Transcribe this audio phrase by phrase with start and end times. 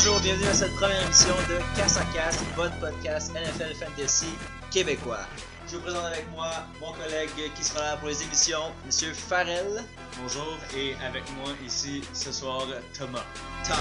[0.00, 4.28] Bonjour, bienvenue à cette première émission de Casse à Casse, votre podcast NFL Fantasy
[4.70, 5.26] québécois.
[5.66, 9.82] Je vous présente avec moi mon collègue qui sera là pour les émissions, Monsieur Farrell.
[10.22, 12.64] Bonjour et avec moi ici ce soir
[12.96, 13.24] Thomas.
[13.66, 13.76] Tom.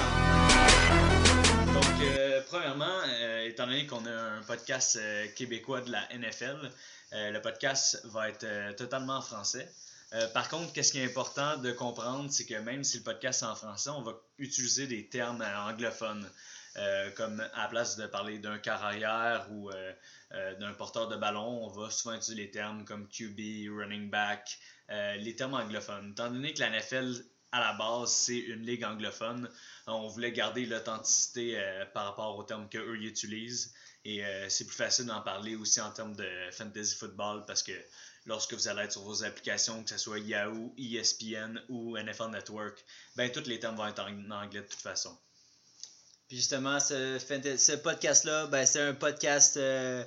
[1.71, 6.71] Donc euh, premièrement, euh, étant donné qu'on a un podcast euh, québécois de la NFL,
[7.11, 9.71] le podcast va être totalement en français.
[10.13, 13.41] Euh, par contre, qu'est-ce qui est important de comprendre, c'est que même si le podcast
[13.41, 16.29] est en français, on va utiliser des termes anglophones,
[16.77, 19.93] euh, comme à la place de parler d'un quart arrière ou euh,
[20.59, 24.57] d'un porteur de ballon, on va souvent utiliser les termes comme QB, running back,
[24.89, 26.11] les termes anglophones.
[26.11, 29.49] Étant donné que la NFL, à la base, c'est une ligue anglophone,
[29.87, 31.61] on voulait garder l'authenticité
[31.93, 33.73] par rapport aux termes qu'eux utilisent.
[34.05, 37.73] Et c'est plus facile d'en parler aussi en termes de fantasy football parce que
[38.27, 42.83] lorsque vous allez être sur vos applications, que ce soit Yahoo, ESPN ou NFL Network,
[43.15, 45.17] ben tous les termes vont être en anglais de toute façon.
[46.27, 50.03] Puis justement, ce, podcast-là, ben, c'est un podcast euh,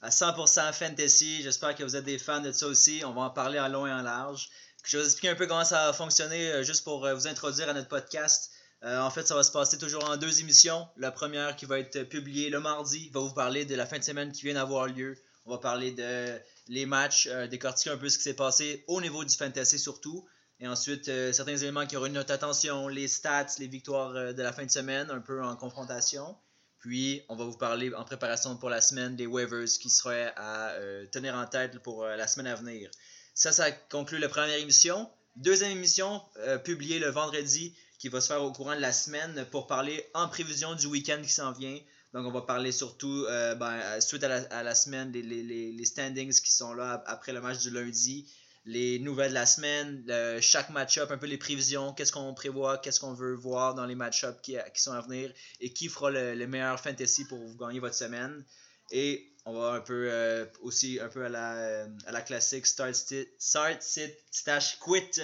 [0.00, 1.42] à 100% fantasy.
[1.42, 3.02] J'espère que vous êtes des fans de ça aussi.
[3.04, 4.48] On va en parler en long et en large.
[4.84, 7.26] Je vais vous expliquer un peu comment ça va fonctionner euh, juste pour euh, vous
[7.26, 8.50] introduire à notre podcast.
[8.80, 10.86] En fait, ça va se passer toujours en deux émissions.
[10.96, 14.04] La première qui va être publiée le mardi va vous parler de la fin de
[14.04, 15.18] semaine qui vient d'avoir lieu.
[15.46, 19.00] On va parler de les matchs, euh, décortiquer un peu ce qui s'est passé au
[19.00, 20.26] niveau du fantasy surtout.
[20.60, 24.42] Et ensuite, euh, certains éléments qui auront notre attention, les stats, les victoires euh, de
[24.42, 26.36] la fin de semaine, un peu en confrontation.
[26.78, 30.76] Puis, on va vous parler en préparation pour la semaine des waivers qui seraient à
[31.10, 32.88] tenir en tête pour la semaine à venir.
[33.34, 35.10] Ça, ça conclut la première émission.
[35.34, 36.22] Deuxième émission,
[36.62, 40.28] publiée le vendredi, qui va se faire au courant de la semaine pour parler en
[40.28, 41.78] prévision du week-end qui s'en vient.
[42.14, 46.52] Donc, on va parler surtout, euh, ben, euh, suite à la, semaine, les, standings qui
[46.52, 48.30] sont là ap- après le match du lundi,
[48.64, 50.04] les nouvelles de la semaine,
[50.40, 53.94] chaque match-up, un peu les prévisions, qu'est-ce qu'on prévoit, qu'est-ce qu'on veut voir dans les
[53.94, 57.56] match-ups qui, qui sont à venir et qui fera le, le meilleur fantasy pour vous
[57.56, 58.44] gagner votre semaine.
[58.90, 62.66] Et on va un peu euh, aussi un peu à la, euh, à la classique
[62.66, 65.22] start, sti- start sit, stash, quit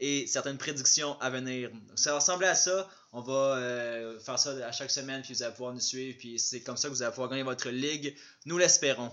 [0.00, 1.70] et certaines prédictions à venir.
[1.96, 2.88] Ça va ressembler à ça.
[3.12, 6.38] On va euh, faire ça à chaque semaine, puis vous allez pouvoir nous suivre, puis
[6.38, 8.16] c'est comme ça que vous allez pouvoir gagner votre ligue.
[8.44, 9.12] Nous l'espérons.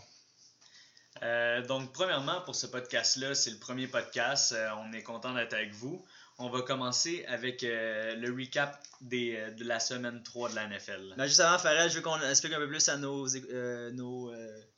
[1.68, 4.56] Donc, premièrement, pour ce podcast-là, c'est le premier podcast.
[4.78, 6.04] On est content d'être avec vous.
[6.38, 10.68] On va commencer avec euh, le recap des, euh, de la semaine 3 de la
[10.68, 11.14] NFL.
[11.18, 14.34] Mais juste avant, Farrell, je veux qu'on explique un peu plus à nos, euh, nos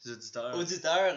[0.05, 0.57] auditeurs.
[0.57, 1.15] auditeurs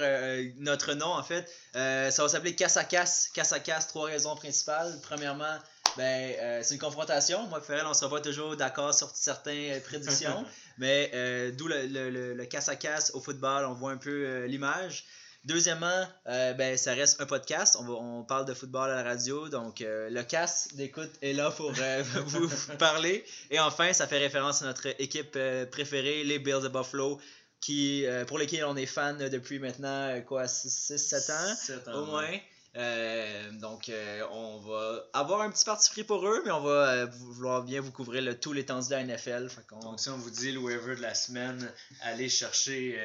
[0.58, 1.50] notre nom en fait.
[1.74, 3.28] Ça va s'appeler Casse à Casse.
[3.34, 4.92] Casse à Casse, trois raisons principales.
[5.02, 5.58] Premièrement,
[5.96, 7.46] ben, c'est une confrontation.
[7.48, 10.44] Moi Farrell, on sera pas toujours d'accord sur certaines prédictions.
[10.78, 11.10] mais
[11.52, 15.04] d'où le, le, le, le Casse à Casse au football, on voit un peu l'image.
[15.46, 17.76] Deuxièmement, euh, ben, ça reste un podcast.
[17.78, 19.48] On, va, on parle de football à la radio.
[19.48, 23.24] Donc, euh, le casse d'écoute est là pour euh, vous parler.
[23.50, 25.38] Et enfin, ça fait référence à notre équipe
[25.70, 27.20] préférée, les Bills de Buffalo,
[27.60, 31.92] qui, pour lesquels on est fan depuis maintenant, quoi, 6-7 ans?
[31.92, 32.10] Ans, au ouais.
[32.10, 32.38] moins.
[32.76, 36.90] Euh, donc, euh, on va avoir un petit parti pris pour eux, mais on va
[36.90, 39.48] euh, vouloir bien vous couvrir le, tout l'étendue de la NFL.
[39.80, 43.00] Donc, si on vous dit le waiver de la semaine, allez chercher,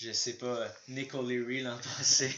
[0.00, 2.34] je sais pas, Nick O'Leary l'an passé.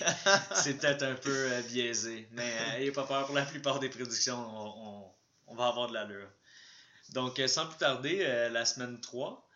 [0.55, 2.28] c'est peut-être un peu euh, biaisé.
[2.33, 5.12] Mais euh, n'ayez pas peur, pour la plupart des prédictions, on, on-
[5.49, 6.28] on va avoir de l'allure.
[7.11, 9.47] Donc, euh, sans plus tarder, euh, la semaine 3,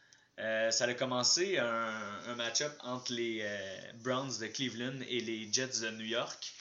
[0.40, 5.50] euh, ça a commencé un, un match-up entre les euh, Browns de Cleveland et les
[5.52, 6.52] Jets de New York.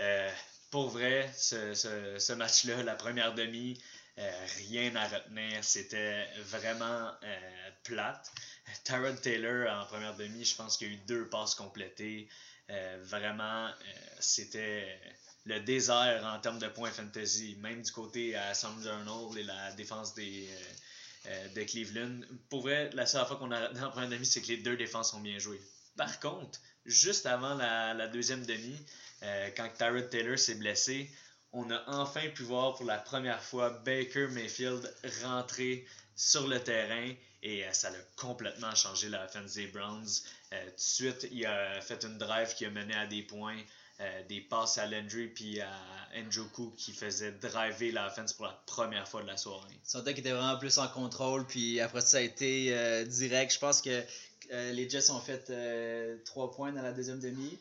[0.00, 0.30] Euh,
[0.70, 3.78] pour vrai, ce, ce- ce match-là, la première demi,
[4.18, 5.62] euh, rien à retenir.
[5.62, 8.32] C'était vraiment euh, plate.
[8.84, 12.28] Tyrod Taylor en première demi, je pense qu'il y a eu deux passes complétées.
[12.70, 13.72] Euh, vraiment, euh,
[14.20, 14.98] c'était
[15.44, 19.72] le désert en termes de points fantasy, même du côté à Sam Journal et la
[19.72, 20.48] défense des,
[21.26, 22.20] euh, de Cleveland.
[22.48, 25.14] Pour vrai, la seule fois qu'on a en première demi, c'est que les deux défenses
[25.14, 25.60] ont bien joué.
[25.96, 28.76] Par contre, juste avant la, la deuxième demi,
[29.22, 31.10] euh, quand Tyrod Taylor s'est blessé,
[31.52, 35.84] on a enfin pu voir pour la première fois Baker Mayfield rentrer
[36.16, 40.06] sur le terrain et euh, ça a complètement changé la offense des Browns.
[40.52, 43.58] Euh, tout de suite, il a fait une drive qui a mené à des points,
[44.00, 45.70] euh, des passes à Landry puis à
[46.14, 49.74] Njoku qui faisait driver la offense pour la première fois de la soirée.
[49.84, 51.46] qu'il était vraiment plus en contrôle.
[51.46, 53.52] Puis après ça, a été direct.
[53.52, 54.02] Je pense que
[54.50, 55.52] les Jets ont fait
[56.24, 57.58] 3 points dans la deuxième demi.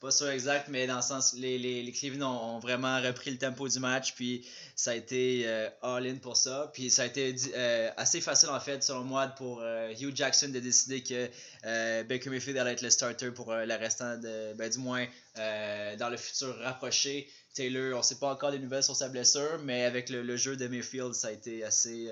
[0.00, 3.30] Pas sûr exact, mais dans le sens, les, les, les Cleveland ont, ont vraiment repris
[3.30, 4.14] le tempo du match.
[4.14, 6.70] Puis ça a été euh, all-in pour ça.
[6.72, 10.48] Puis ça a été euh, assez facile, en fait, selon moi, pour euh, Hugh Jackson
[10.48, 11.28] de décider que
[11.66, 14.54] euh, Baker Mayfield allait être le starter pour euh, le restant de.
[14.54, 15.06] Ben, du moins,
[15.38, 17.28] euh, dans le futur rapproché.
[17.54, 20.56] Taylor, on sait pas encore des nouvelles sur sa blessure, mais avec le, le jeu
[20.56, 22.08] de Mayfield, ça a été assez,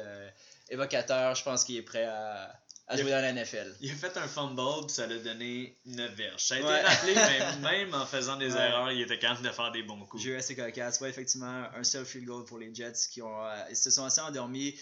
[0.68, 1.34] évocateur.
[1.34, 2.52] Je pense qu'il est prêt à,
[2.88, 3.74] à Il a- jouer dans la NFL.
[3.80, 6.42] Il a fait un fumble, puis ça l'a donné 9 verges.
[6.42, 8.60] Ça a été rappelé, mais même en faisant des Ouais.
[8.60, 10.22] erreurs, il était capable de faire des bons coups.
[10.22, 11.00] Jeu assez cocasse.
[11.00, 14.04] Ouais, effectivement, un seul field goal pour les Jets qui ont, euh, ils se sont
[14.04, 14.74] assez endormis.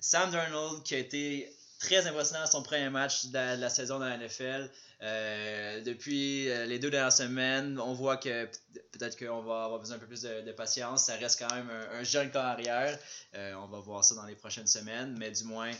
[0.00, 1.50] Sam Darnold qui a été
[1.80, 4.70] très impressionnant à son premier match de la, de la saison dans la NFL.
[5.04, 8.46] Euh, depuis euh, les deux dernières semaines, on voit que
[8.92, 11.04] peut-être qu'on va avoir besoin un peu plus de, patience.
[11.04, 12.98] Ça reste quand même un, un jeune corps arrière.
[13.34, 15.14] Euh, on va voir ça dans les prochaines semaines.
[15.18, 15.70] Mais du moins,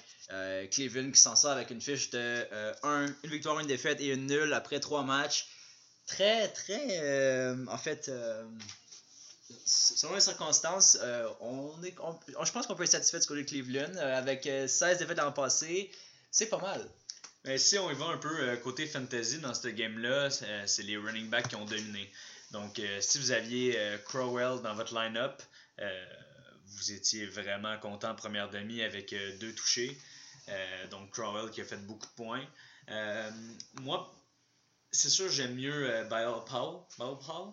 [0.70, 2.46] Cleveland qui s'en sort avec une fiche de
[2.82, 5.46] un- une victoire, une défaite et une nulle après trois matchs.
[6.06, 7.50] Très, très.
[7.68, 8.10] en fait.
[9.66, 10.98] Selon les circonstances,
[11.40, 11.94] on est,
[12.44, 13.96] je pense qu'on peut être satisfait du côté de Cleveland.
[13.96, 15.90] avec euh, 16 défaites l'an passé,
[16.30, 16.86] c'est pas mal.
[17.44, 20.82] Mais si on y va un peu euh, côté fantasy dans cette game-là, euh, c'est
[20.82, 22.10] les running backs qui ont dominé.
[22.52, 25.42] Donc, euh, si vous aviez Crowell dans votre line-up,
[26.66, 29.98] vous étiez vraiment content en première demi avec deux touchés.
[30.90, 32.46] Donc, Crowell qui a fait beaucoup de points.
[33.80, 34.14] Moi,
[34.94, 37.52] c'est sûr, j'aime mieux euh, Bilal Powell, Powell?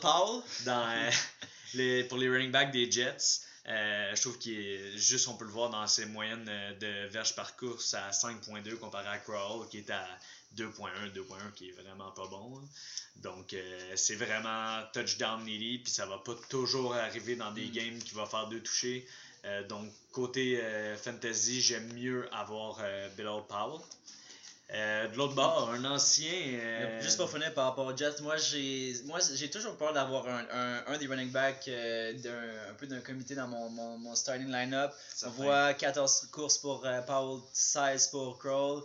[0.00, 1.10] Powell, dans,
[1.74, 3.42] les, pour les running backs des Jets.
[3.68, 7.08] Euh, je trouve qu'il est juste, on peut le voir dans ses moyennes euh, de
[7.12, 10.06] verges par course à 5.2 comparé à Crowell qui est à
[10.56, 12.58] 2.1, 2.1 qui est vraiment pas bon.
[12.58, 12.68] hein.
[13.16, 17.72] Donc euh, c'est vraiment touchdown needy, puis ça va pas toujours arriver dans des Mm.
[17.72, 19.06] games qui va faire deux touchés.
[19.44, 20.60] Euh, donc côté
[21.02, 22.78] fantasy, j'aime mieux avoir
[23.16, 23.80] Bilal Powell.
[24.74, 26.30] Euh, de l'autre bord, un ancien.
[26.30, 30.28] euh, juste pour finir par rapport aux Jets, moi j'ai moi j'ai toujours peur d'avoir
[30.28, 33.96] un, un, un des running backs euh, d'un un peu d'un comité dans mon, mon,
[33.96, 34.92] mon starting lineup.
[35.24, 38.82] On voit 14 courses pour Powell, 16 pour Kroll.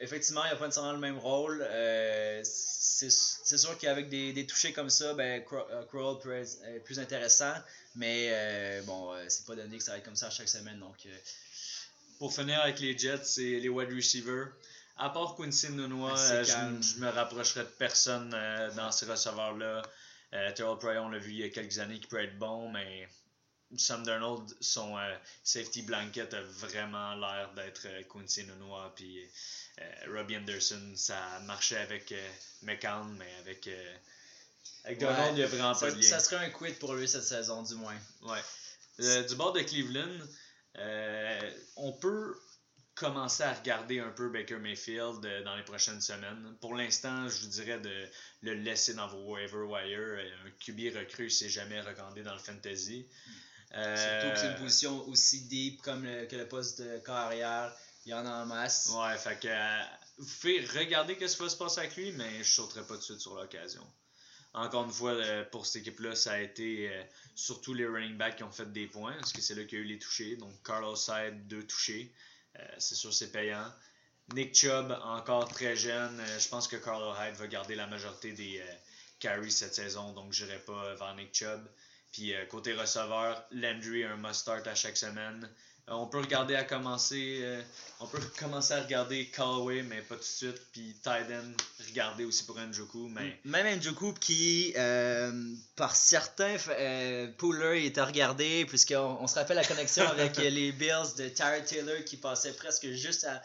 [0.00, 1.64] Effectivement, il n'a pas nécessairement le même rôle.
[2.42, 3.08] C'est
[3.58, 7.54] sûr qu'avec des, des touchés comme ça, ben, Kro- Kroll peut être plus intéressant.
[7.94, 10.78] Mais bon, c'est pas donné que ça va être comme ça chaque semaine.
[10.80, 11.06] Donc,
[12.18, 14.48] Pour finir avec les Jets, c'est les wide receivers.
[14.96, 16.44] À part Quincy Nunois, C'est euh,
[16.80, 19.82] je, je me rapprocherai de personne euh, dans ces receveurs-là.
[20.32, 22.70] Euh, Terrell Pryor, on l'a vu il y a quelques années, qui peut être bon,
[22.70, 23.08] mais
[23.76, 24.96] Sam Darnold, son
[25.42, 28.92] safety blanket a vraiment l'air d'être Quincy Nunois.
[28.94, 29.18] Puis
[30.12, 32.14] Robbie Anderson, ça marchait avec
[32.62, 33.68] McCown, mais avec,
[34.84, 35.06] avec Ouais.
[35.06, 36.08] Darnold, il n'y a vraiment ça, pas de lien.
[36.08, 37.96] ça serait un quit pour lui cette saison, du moins.
[38.22, 39.24] Ouais.
[39.26, 40.18] Du bord de Cleveland,
[41.76, 42.36] on peut
[42.94, 46.56] commencer à regarder un peu Baker Mayfield euh, dans les prochaines semaines.
[46.60, 48.06] Pour l'instant, je vous dirais de
[48.42, 49.98] le laisser dans vos waiver wire.
[49.98, 53.06] Euh, Un QB recrue, c'est jamais recommandé dans le fantasy.
[53.74, 57.16] Euh, Surtout que c'est une position aussi deep comme le- que le poste de corps
[57.16, 57.74] arrière.
[58.06, 58.90] Il y en a en masse.
[58.94, 59.82] Ouais, fait que euh,
[60.18, 62.98] vous pouvez regarder ce qui va se passer avec lui, mais je sauterai pas tout
[63.00, 63.84] de suite sur l'occasion.
[64.52, 67.02] Encore une fois, euh, pour cette équipe-là, ça a été euh,
[67.34, 69.80] surtout les running backs qui ont fait des points, parce que c'est là qu'il y
[69.80, 70.36] a eu les touchés.
[70.36, 72.12] Donc, Carlos Hyde, deux touchés.
[72.58, 73.72] Euh, c'est sûr, c'est payant.
[74.32, 76.18] Nick Chubb, encore très jeune.
[76.20, 78.74] Euh, je pense que Carlos Hyde va garder la majorité des euh,
[79.18, 81.66] carries cette saison, donc je n'irai pas vers Nick Chubb.
[82.12, 85.50] Puis, côté receveur, Landry, un must-start à chaque semaine.
[85.88, 87.40] Euh, on peut regarder à commencer.
[87.42, 87.60] euh,
[88.00, 90.60] on peut commencer à regarder Callaway, mais pas tout de suite.
[90.72, 91.54] Puis Tyden,
[91.88, 95.30] regarder aussi pour Njoku, mais Même Njoku qui, euh,
[95.76, 101.14] par certains euh, poolers, était regardé, puisqu'on on se rappelle la connexion avec les Bills
[101.18, 103.42] de Tyrod Taylor qui passait presque juste à,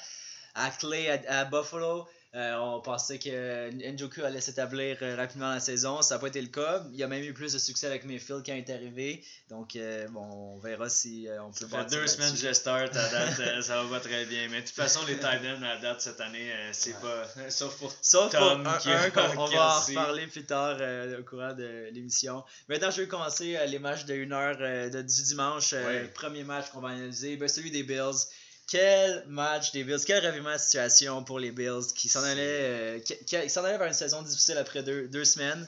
[0.56, 2.08] à Clay à, à Buffalo.
[2.36, 6.04] Euh, on pensait que Njoku allait s'établir euh, rapidement la saison.
[6.04, 6.84] Ça n'a pas été le cas.
[6.92, 9.24] Il y a même eu plus de succès avec Mayfield quand il est arrivé.
[9.50, 12.96] Donc, euh, bon, on verra si euh, on peut ça fait deux semaines je start
[12.96, 14.48] à date, ça va pas très bien.
[14.50, 17.26] Mais de toute façon, les Titans à date cette année, c'est pas.
[17.50, 17.92] Sauf pour.
[18.00, 20.78] Sauf Tom pour un, qui un qu'on- on va en reparler plus tard
[21.20, 22.44] au courant de l'émission.
[22.68, 25.72] Maintenant, je vais commencer les matchs de 1h de, du dimanche.
[25.74, 26.04] Ouais.
[26.14, 28.28] Premier match qu'on va analyser, ben, celui des Bills.
[28.70, 33.00] Quel match des Bills, quel revirement de situation pour les Bills qui s'en allaient, euh,
[33.00, 35.68] qui, qui s'en allaient vers une saison difficile après deux, deux semaines.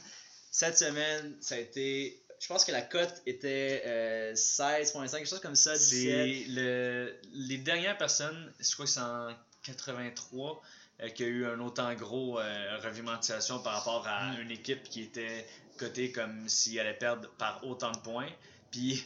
[0.51, 2.21] Cette semaine, ça a été.
[2.39, 5.79] Je pense que la cote était euh, 16.5, quelque chose comme ça, 17.
[5.79, 9.29] C'est le, les dernières personnes, je crois que c'est en
[9.63, 10.61] 83,
[11.01, 14.31] euh, qu'il y a eu un autant gros euh, revirement de situation par rapport à
[14.33, 14.41] Mm.
[14.41, 15.45] une équipe qui était
[15.77, 18.29] cotée comme s'il allait perdre par autant de points.
[18.71, 19.05] Puis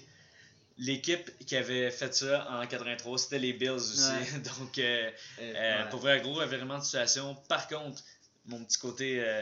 [0.77, 4.01] l'équipe qui avait fait ça en 83, c'était les Bills aussi.
[4.01, 4.39] Ouais.
[4.59, 5.89] Donc, euh, Euh, euh, ouais.
[5.89, 7.35] pour vrai, gros revirement de situation.
[7.47, 8.03] Par contre,
[8.45, 9.41] mon petit côté euh,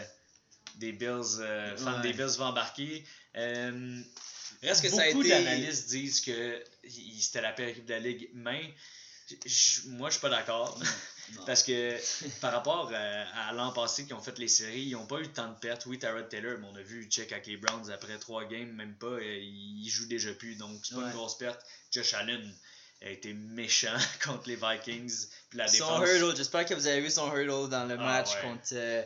[0.75, 1.37] des Bills,
[1.77, 2.01] fan Ouais.
[2.01, 3.03] des Bills va embarquer.
[4.61, 5.43] Reste que beaucoup ça a été.
[5.43, 6.63] d'analystes disent que
[7.19, 8.73] c'était la pire équipe de la ligue, mais
[9.87, 10.79] moi je suis pas d'accord.
[11.35, 11.45] Non.
[11.45, 11.97] Parce que
[12.41, 15.27] par rapport euh, à l'an passé qui ont fait les séries, ils n'ont pas eu
[15.29, 15.85] tant de pertes.
[15.85, 19.17] Oui, Tyrod Taylor, mais on a vu check les Browns après trois games, même pas,
[19.21, 21.07] il joue déjà plus, donc c'est pas Ouais.
[21.07, 21.61] une grosse perte.
[21.91, 22.53] Josh Allen,
[23.01, 25.27] a été méchant contre les Vikings.
[25.49, 26.09] Puis la son défense.
[26.09, 28.41] hurdle, j'espère que vous avez vu son hurdle dans le Ah, match ouais.
[28.41, 29.03] contre euh,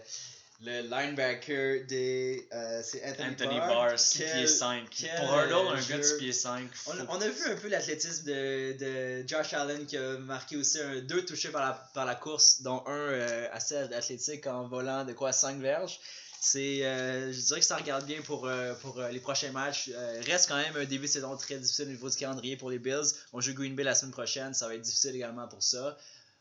[0.60, 2.48] le linebacker des.
[2.52, 3.68] euh, c'est Anthony, Anthony Barr.
[3.90, 4.88] Barr, 6 Quel- pieds 5.
[4.90, 6.04] quel, Pour Hurdle, euh, un gars de jeu.
[6.04, 6.68] 6 pieds 5.
[6.88, 10.80] On, on a vu un peu l'athlétisme de, de Josh Allen qui a marqué aussi
[10.80, 15.06] un, deux touchés par la, par la course, dont un euh, assez athlétique en volant
[15.06, 16.00] de quoi 5 verges.
[16.40, 18.48] C'est, euh, je dirais que ça regarde bien pour,
[18.82, 19.90] pour les prochains matchs.
[20.26, 22.78] Reste quand même un début de saison très difficile au niveau du calendrier pour les
[22.80, 23.12] Bills.
[23.34, 25.98] On joue Green Bay la semaine prochaine, ça va être difficile également pour ça.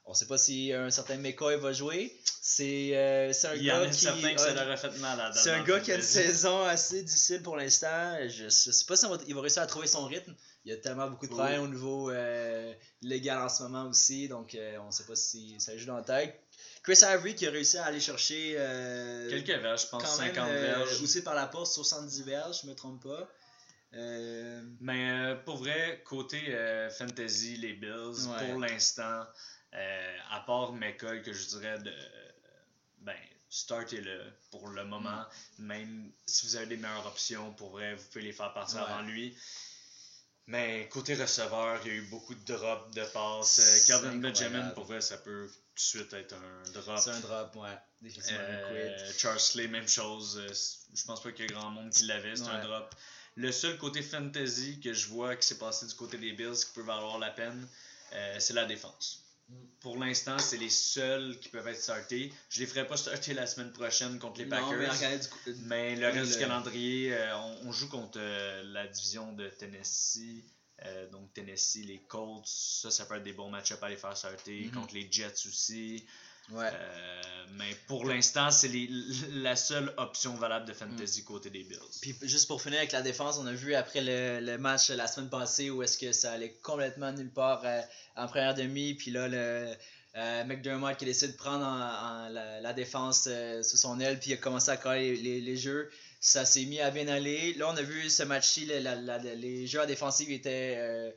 [0.09, 2.17] On sait pas si un certain McCoy va jouer.
[2.41, 3.99] C'est euh, un Il gars qui.
[3.99, 8.17] c'est un gars le qui a une saison assez difficile pour l'instant.
[8.29, 10.33] Je, je sais pas si va- il va réussir à trouver son rythme.
[10.65, 11.39] Il y a tellement beaucoup de Oui.
[11.39, 12.73] problèmes au niveau euh,
[13.03, 14.29] légal en ce moment aussi.
[14.29, 16.41] Donc, euh, on sait pas si ça joue dans la tête.
[16.85, 20.37] Chris Avery qui a réussi à aller chercher euh, Quelques verges, je pense quand 50
[20.37, 21.03] même, euh, verges.
[21.03, 23.29] aussi par la poste, 70 verges, je me trompe pas.
[23.95, 28.47] Euh, Mais euh, pour vrai, côté euh, fantasy, les Bills, Ouais.
[28.51, 29.23] pour l'instant,
[29.75, 31.93] euh, à part McCoy, que je dirais de.
[32.99, 33.17] Ben,
[33.51, 34.21] startez-le
[34.51, 35.25] pour le moment.
[35.59, 38.85] Même si vous avez des meilleures options, pour vrai, vous pouvez les faire partir Ouais.
[38.89, 39.37] avant lui.
[40.49, 43.59] Mais côté receveur, il y a eu beaucoup de drops de passes.
[43.59, 44.17] Euh, Calvin.
[44.19, 46.99] Benjamin, pour vrai, ça peut tout de suite être un drop.
[46.99, 48.13] c'est un drop, ouais.
[48.31, 49.13] Euh.
[49.19, 50.41] Charles Slay, même chose.
[50.95, 52.95] Je pense pas qu'il y a grand monde qui l'avait, c'est un drop.
[53.35, 56.73] Le seul côté fantasy que je vois qui s'est passé du côté des Bills qui
[56.75, 57.69] peut valoir la peine,
[58.13, 59.26] euh, c'est la défense.
[59.81, 62.33] Pour l'instant, c'est les seuls qui peuvent être startés.
[62.49, 64.79] Je les ferai pas starter la semaine prochaine contre les Non, Packers.
[64.79, 68.19] mais regardez du coup- Mais le reste le- du calendrier, euh, on, on joue contre
[68.21, 70.43] euh, la division de Tennessee.
[70.85, 74.17] Euh, donc Tennessee, les Colts, ça, ça peut être des bons match-ups à les faire
[74.17, 74.65] starter.
[74.65, 74.73] Mhm.
[74.73, 76.05] Contre les Jets aussi.
[76.53, 76.71] Ouais.
[76.73, 77.23] Euh,
[77.59, 78.71] mais pour l'instant, c'est
[79.33, 81.79] la seule option valable de fantasy côté des Bills.
[82.03, 85.07] Puis juste pour finir avec la défense, on a vu après le, le match la
[85.07, 87.81] semaine passée où est-ce que ça allait complètement nulle part euh,
[88.17, 88.95] en première demi.
[88.95, 89.75] Puis là, le,
[90.17, 94.01] euh, McDermott qui a décidé de prendre en- en la, la défense euh, sous son
[94.01, 95.91] aile, puis il a commencé à coller les, les- les jeux.
[96.21, 97.55] Ça s'est mis à bien aller.
[97.55, 101.11] Là, on a vu ce match-ci, les joueurs défensifs étaient, euh,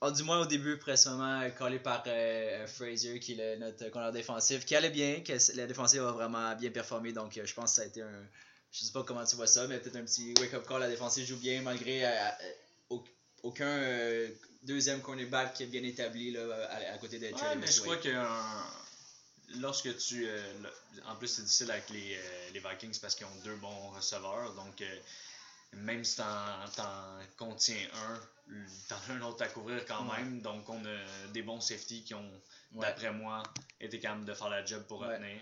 [0.00, 3.88] ah, du moins au début, précisément euh, collés par euh, Fraser, qui est le- notre
[3.90, 7.12] corner défensif, qui allait bien, que la défensive a vraiment bien performé.
[7.12, 8.24] Donc, euh, je pense que ça a été un,
[8.70, 10.80] je sais pas comment tu vois ça, mais peut-être un petit wake-up call.
[10.80, 12.52] La défensive joue bien malgré euh, euh,
[12.90, 13.04] au-
[13.42, 14.28] aucun euh,
[14.62, 17.96] deuxième cornerback qui est bien établi là, à, à côté de Ouais, mais je crois
[17.96, 18.08] que
[19.60, 20.26] lorsque tu.
[20.26, 23.56] euh, le- en plus, c'est difficile avec les, euh, les Vikings parce qu'ils ont deux
[23.56, 24.54] bons receveurs.
[24.54, 24.96] Donc, euh,
[25.72, 28.20] même si t'en, t'en contiens un,
[28.88, 30.18] t'en as un autre à couvrir quand Ouais.
[30.18, 30.40] même.
[30.40, 32.40] Donc, on a des bons safety qui ont,
[32.72, 32.82] Ouais.
[32.86, 33.42] d'après moi,
[33.80, 35.08] été capables de faire la job pour Ouais.
[35.14, 35.40] retenir.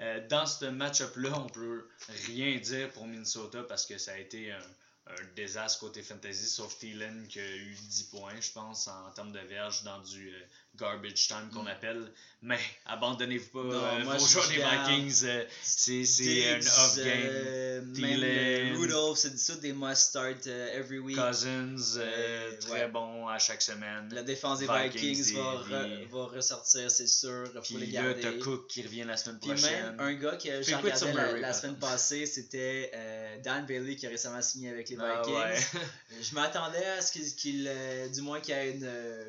[0.00, 1.88] Euh, dans ce match-up-là, on peut
[2.26, 4.58] rien dire pour Minnesota parce que ça a été un,
[5.06, 9.32] un désastre côté fantasy, sauf Thielen qui a eu 10 points, je pense, en termes
[9.32, 10.40] de verge dans du euh,
[10.78, 11.68] garbage time qu'on Mm.
[11.68, 12.12] appelle.
[12.46, 15.24] Mais abandonnez-vous pas Non, euh, moi, vos je joueurs des Vikings.
[15.24, 17.06] euh, c'est c'est un off-game.
[17.06, 18.76] euh, Thielen.
[18.76, 21.16] Rudolph, c'est ça des must-start every week.
[21.16, 22.88] Cousins, euh, très ouais.
[22.88, 24.08] bon à chaque semaine.
[24.12, 27.50] La défense des Vikings, Vikings, va, des- re- des- va ressortir, c'est sûr.
[27.54, 28.20] Faut Puis les là, garder.
[28.20, 29.96] t'as Cook qui revient la semaine Puis prochaine.
[29.96, 34.06] même un gars que j'ai regardé la, la semaine passée, c'était euh, Dan Bailey qui
[34.06, 35.34] a récemment signé avec les Ah Vikings.
[35.40, 35.56] ouais.
[36.22, 38.84] Je m'attendais à ce qu'il, euh, du moins qu'il y ait une,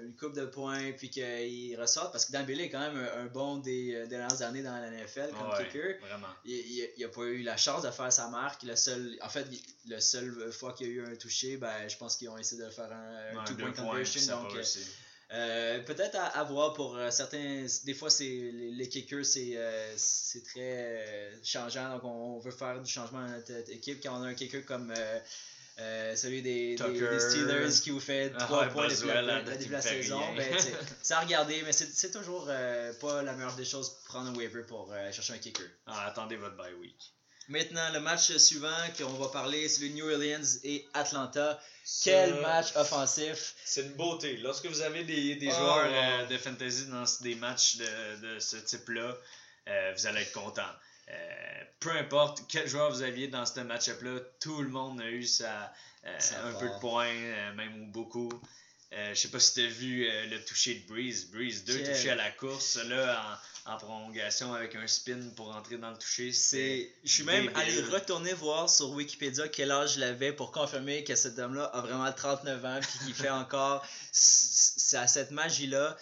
[0.07, 3.21] une coupe de points puis qu'il ressorte parce que Dan Bailey est quand même un,
[3.23, 5.99] un bon des, euh, dernières années dans la NFL comme Ouais, kicker.
[5.99, 6.27] Vraiment.
[6.45, 8.63] Il, il, a pas eu la chance de faire sa marque.
[8.63, 9.45] Le seul, en fait,
[9.87, 12.61] le seul fois qu'il y a eu un touché, ben, je pense qu'ils ont essayé
[12.61, 14.43] de faire un, un two-point conversion.
[14.43, 14.63] donc, euh,
[15.31, 17.65] euh, peut-être à, à voir pour euh, certains.
[17.83, 21.93] Des fois, c'est les, les kickers, c'est euh, c'est très changeant.
[21.93, 24.01] Donc, on, on veut faire du changement dans notre, notre équipe.
[24.03, 24.93] Quand on a un kicker comme
[25.77, 29.65] euh, celui des, des, Steelers qui vous fait Ah 3 ouais, points depuis la, depuis
[29.65, 30.57] qui la saison, ben,
[31.01, 31.61] c'est à regarder.
[31.63, 35.11] Mais c'est toujours euh, pas la meilleure des choses de prendre un waiver pour euh,
[35.11, 35.67] chercher un kicker.
[35.85, 37.13] Ah, attendez votre bye week.
[37.49, 41.59] Maintenant, le match suivant qu'on va parler, c'est le New Orleans et Atlanta.
[42.03, 43.53] Quel Ça, match offensif!
[43.65, 44.37] C'est une beauté.
[44.37, 48.39] Lorsque vous avez des, des Oh, joueurs euh, de fantasy dans des matchs de, de
[48.39, 49.15] ce type-là,
[49.95, 50.63] vous allez être content.
[51.09, 55.23] Euh, peu importe quel joueur vous aviez dans ce match-up-là, tout le monde a eu
[55.23, 55.71] sa,
[56.05, 56.59] euh, un part.
[56.59, 58.31] peu de points, euh, même ou beaucoup.
[58.91, 61.29] Je sais pas si tu as vu le toucher de Breeze.
[61.29, 65.53] Breeze, deux Quel- touchés à la course, là, en, en prolongation avec un spin pour
[65.53, 66.31] entrer dans le toucher.
[66.31, 71.03] C'est, je suis même allé retourner voir sur Wikipédia quel âge il avait pour confirmer
[71.03, 73.85] que cet homme-là a vraiment 39 ans puis qu'il fait encore
[74.93, 75.97] à cette magie-là.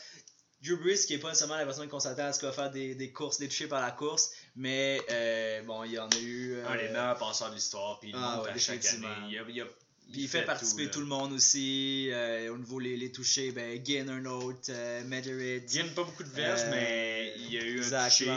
[0.62, 2.70] Drew Brees, qui est pas nécessairement la personne qu'on s'attend à ce qu'il va faire
[2.72, 6.20] des, des courses, des touchés par la course, mais euh, bon, il y en a
[6.20, 6.54] eu.
[6.54, 9.08] euh, un des meilleurs passeurs de l'histoire, puis il Ah monte ouais, à chaque année.
[9.30, 12.10] Il a, il a- fait, participer tout, le monde aussi.
[12.12, 15.68] Euh, au niveau les, les touchés, ben, Ginn un autre, euh, Mederit.
[15.68, 18.32] Ginn pas beaucoup de verges, mais il y a eu un touché.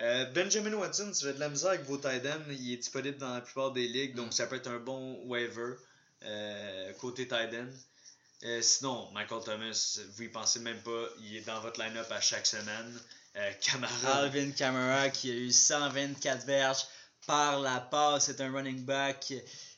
[0.00, 3.34] Euh, Benjamin Watson, tu as de la misère avec vos tight Il est disponible dans
[3.34, 4.32] la plupart des ligues, donc mm.
[4.32, 5.74] ça peut être un bon waiver
[6.98, 7.54] côté tight
[8.62, 12.46] sinon, Michael Thomas, vous y pensez même pas, il est dans votre line-up à chaque
[12.46, 12.98] semaine.
[13.60, 14.16] Camara.
[14.16, 16.84] Alvin Camara qui a eu 124 verges
[17.26, 19.32] par la passe, c'est un running back.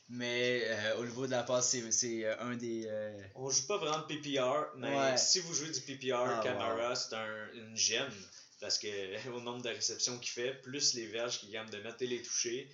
[0.09, 2.85] Mais euh, au niveau de la passe, c'est euh, un des.
[2.87, 3.19] Euh...
[3.35, 7.15] On joue pas vraiment de PPR, mais si vous jouez du PPR, ah, Camara, c'est
[7.15, 8.13] un, une gemme.
[8.59, 12.01] Parce que au nombre de réceptions qu'il fait, plus les verges qu'il gagne de mettre
[12.01, 12.69] et les toucher.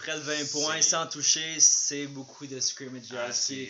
[0.00, 3.02] Euh, Près de 20 points sans toucher, c'est beaucoup de scrimmage.
[3.12, 3.68] Ah, c'est.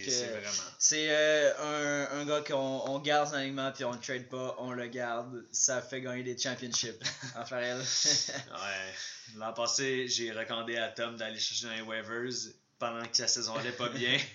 [0.78, 2.54] C'est un, un, gars qu'on
[2.86, 5.44] on garde dans l'alignement puis on ne trade pas, on le garde.
[5.52, 7.02] Ça fait gagner des championships
[7.36, 7.78] en Farrell.
[7.78, 8.94] ouais.
[9.36, 12.32] L'an passé, j'ai recommandé à Tom d'aller chercher dans les waivers
[12.78, 14.18] pendant que sa saison allait pas bien.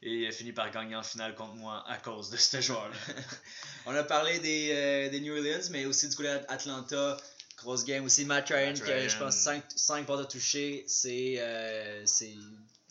[0.00, 2.96] Et il a fini par gagner en finale contre moi à cause de ce joueur-là.
[3.84, 7.16] On a parlé des, euh, des, New Orleans, mais aussi du coup d'Atlanta.
[7.58, 8.24] Grosse game aussi.
[8.24, 10.84] Matt Ryan, qui a, je pense, 5, 5 portes de toucher.
[10.86, 12.04] C'est euh,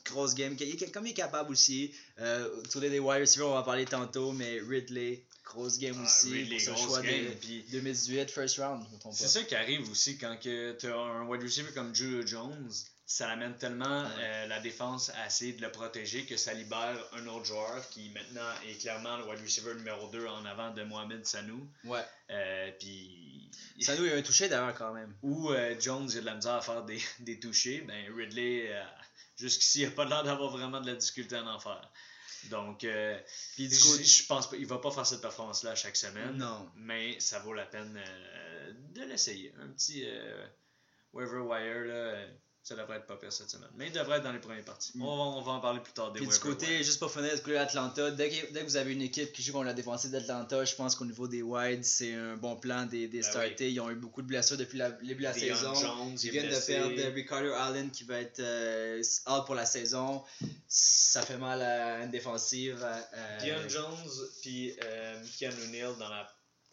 [0.06, 0.58] grosse game.
[0.94, 1.94] Comme il est capable aussi.
[2.20, 6.04] Euh, tous les wide receivers, on va en parler tantôt, mais Ridley, grosse game ah,
[6.04, 6.34] aussi.
[6.34, 8.84] Ridley, pour ce choix game, de 2018, first round.
[9.12, 12.70] C'est ça qui arrive aussi quand tu as un wide receiver comme Julio Jones
[13.08, 17.26] ça amène tellement euh, la défense à essayer de le protéger que ça libère un
[17.28, 21.26] autre joueur qui maintenant est clairement le wide receiver numéro 2 en avant de Mohamed
[21.26, 21.66] Sanou.
[21.86, 22.02] Ouais.
[22.30, 23.27] Euh, puis...
[23.80, 25.14] Sanou il a un touché d'ailleurs quand même.
[25.24, 27.82] Ou euh, Jones il a de la misère à faire des, des touchés.
[27.82, 28.72] Ben Ridley,
[29.38, 31.92] jusqu'ici, il n'a pas l'air d'avoir vraiment de la difficulté à en faire.
[32.50, 32.86] Donc,
[33.56, 36.38] puis du coup, je pense pas, il va pas faire cette performance-là chaque semaine.
[36.38, 36.70] Non.
[36.76, 38.00] Mais ça vaut la peine
[38.94, 39.54] de l'essayer.
[39.60, 40.06] Un petit
[41.14, 42.28] waiver wire là
[42.68, 43.70] ça devrait être pas pire cette semaine.
[43.78, 44.92] Mais il devrait être dans les premières parties.
[44.96, 45.02] Mm.
[45.02, 46.12] On, va, en parler plus tard.
[46.12, 48.76] Des Puis du côté, juste pour finir, du côté Atlanta, dès que, dès que vous
[48.76, 51.86] avez une équipe qui joue contre la défensive d'Atlanta, je pense qu'au niveau des wides,
[51.86, 53.54] c'est un bon plan des, des ben.
[53.62, 55.74] Ils ont eu beaucoup de blessures depuis la, le début de la saison.
[56.22, 60.24] ils viennent de perdre Ricardo Allen qui va être euh, out pour la saison.
[60.68, 62.86] Ça fait mal à une défensive.
[62.86, 66.28] Euh, Dion Jones puis euh, Keanu O'Neill dans la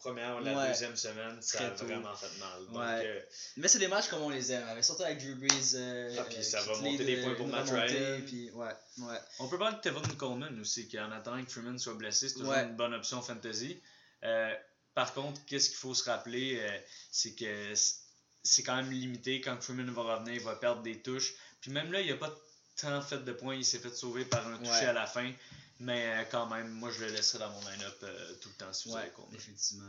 [0.05, 2.65] première ou la deuxième semaine, ça a vraiment fait mal.
[2.67, 3.19] Donc, euh,
[3.57, 5.73] Mais c'est des matchs comme on les aime, surtout avec Drew Brees.
[5.75, 8.21] Euh, ah, puis ça va monter des points pour Matt Ryan.
[8.25, 9.17] Puis, ouais, ouais.
[9.39, 12.35] On peut parler de Tevin Coleman aussi, qui en attendant que Freeman soit blessé, c'est
[12.35, 13.81] toujours une bonne option fantasy.
[14.23, 14.53] Euh,
[14.93, 16.61] par contre, qu'est-ce qu'il faut se rappeler,
[17.11, 17.73] c'est que
[18.43, 19.41] c'est quand même limité.
[19.41, 21.33] Quand Freeman va revenir, il va perdre des touches.
[21.61, 22.33] Puis même là, il n'y a pas
[22.79, 23.55] tant fait de points.
[23.55, 25.31] Il s'est fait sauver par un toucher à la fin.
[25.79, 28.71] Mais euh, quand même, moi je le laisserai dans mon line-up euh, tout le temps
[28.71, 29.83] si vous ouais, avez Effectivement.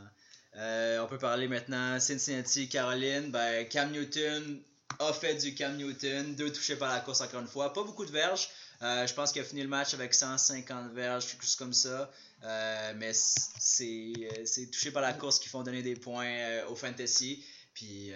[0.57, 3.31] Euh, on peut parler maintenant Cincinnati, Caroline.
[3.31, 4.61] Ben, Cam Newton
[4.99, 6.35] a fait du Cam Newton.
[6.35, 7.73] Deux touchés par la course encore une fois.
[7.73, 8.49] Pas beaucoup de verges.
[8.81, 12.11] je pense qu'il a fini le match avec 150 verges, quelque chose comme ça.
[12.97, 17.45] mais c'est touché par la course qui font donner des points au fantasy.
[17.75, 18.13] Puis,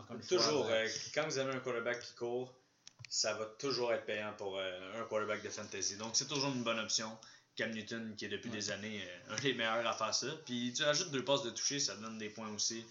[0.00, 0.78] encore une Toujours, fois,
[1.14, 2.57] quand vous avez un quarterback qui court,
[3.08, 5.96] ça va toujours être payant pour euh, un quarterback de fantasy.
[5.96, 7.16] Donc, c'est toujours une bonne option.
[7.56, 10.28] Cam Newton, qui est depuis des années euh, un des meilleurs à faire ça.
[10.44, 12.84] Puis, tu ajoutes deux passes de toucher, ça donne des points aussi.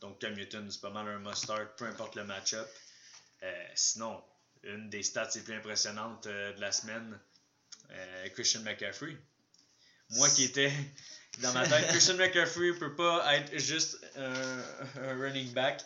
[0.00, 2.68] Donc, Cam Newton, c'est pas mal un must-start, peu importe le match-up.
[3.42, 4.22] Euh, sinon,
[4.62, 7.18] une des stats les plus impressionnantes de la semaine,
[8.34, 9.16] Christian McCaffrey.
[10.10, 10.72] Moi qui étais
[11.38, 14.62] dans ma tête, Christian McCaffrey peut pas être juste un,
[15.16, 15.82] running back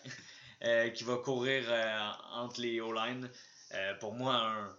[0.95, 1.65] qui va courir
[2.33, 3.31] entre les O-line.
[3.73, 4.77] Euh, pour moi, un,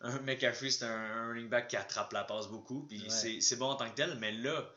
[0.00, 2.86] un McCaffrey, c'est un, running back qui attrape la passe beaucoup.
[2.88, 4.68] Puis c'est bon en tant que tel, mais là,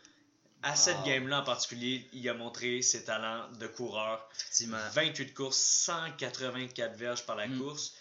[0.63, 4.28] à cette game-là en particulier, il a montré ses talents de coureur.
[4.36, 4.78] Effectivement.
[4.94, 7.60] 28 courses, 184 verges par la mm.
[7.60, 7.96] course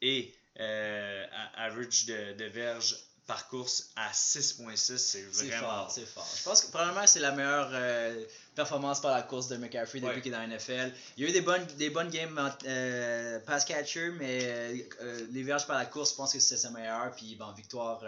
[0.00, 5.90] et euh, average de, de verges par course à 6.6, c'est vraiment fort.
[5.90, 6.28] C'est fort.
[6.36, 10.20] Je pense que probablement c'est la meilleure euh, performance par la course de McCaffrey depuis
[10.20, 10.92] qu'il est dans la NFL.
[11.16, 15.42] Il y a eu des bonnes, des bonnes games euh, pass catcher, mais euh, les
[15.42, 17.12] verges par la course, je pense que c'est sa meilleure.
[17.16, 18.02] Puis bon, victoire,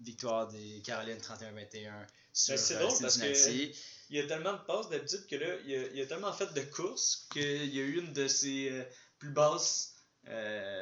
[0.00, 1.90] victoire des Carolines 31-21
[2.32, 3.72] sur C'est drôle parce que
[4.10, 6.52] il y a tellement de passes d'habitude que là, il a, il a, tellement fait
[6.52, 8.70] de courses qu'il y a eu une de ses
[9.18, 9.94] plus basses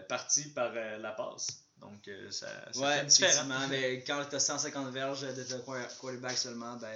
[0.08, 1.60] parties par la passe.
[1.80, 3.46] Donc, euh, ça, ça ouais, fait différent.
[3.70, 5.44] mais quand tu as 150 verges de
[6.00, 6.94] quarterback seulement, ben,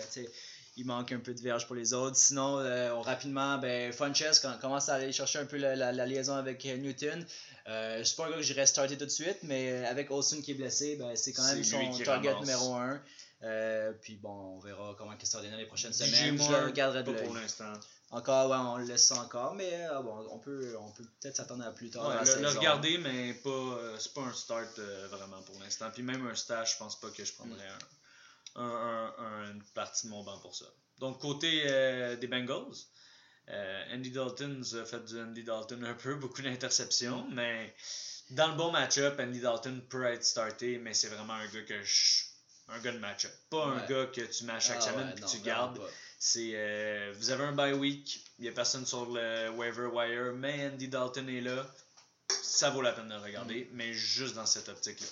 [0.77, 2.17] il manque un peu de verges pour les autres.
[2.17, 6.65] Sinon, euh, rapidement, ben, Funches commence à aller chercher un peu la, la, liaison avec
[6.67, 7.25] euh, Newton.
[7.69, 10.43] Euh, je suis pas un gars que j'irais starter tout de suite, mais avec Olsen
[10.43, 13.01] qui est blessé, ben, c'est quand même son target numéro 1.
[14.03, 16.39] puis bon, on verra comment ça va donner les prochaines semaines.
[16.39, 17.73] Je le regarderai de pour l'instant.
[18.15, 21.35] Encore, ouais, on le laisse ça encore, mais euh, bon, on peut, on peut peut-être
[21.35, 22.07] s'attendre à plus tard.
[22.07, 25.87] Ouais, le, le regarder, mais pas, euh, c'est pas un start euh, vraiment pour l'instant.
[25.93, 27.79] Puis même un stage, je pense pas que je prendrais un,
[28.57, 30.67] un- un- une partie de mon banc pour ça.
[30.99, 32.73] Donc, côté euh, des Bengals,
[33.49, 37.75] euh, Andy Dalton a fait du Andy Dalton un peu, beaucoup d'interceptions, mais
[38.31, 41.83] dans le bon match-up, Andy Dalton peut être starté, mais c'est vraiment un gars que
[41.83, 42.23] je.
[42.69, 43.31] Un gars de match-up.
[43.51, 45.79] Pas un gars que tu mets à chaque Ah semaine ouais, puis non, tu gardes.
[46.19, 50.33] C'est euh, vous avez un bye week, il n'y a personne sur le waiver wire,
[50.33, 51.71] mais Andy Dalton est là.
[52.31, 55.07] Ça vaut la peine de le regarder, mais juste dans cette optique-là.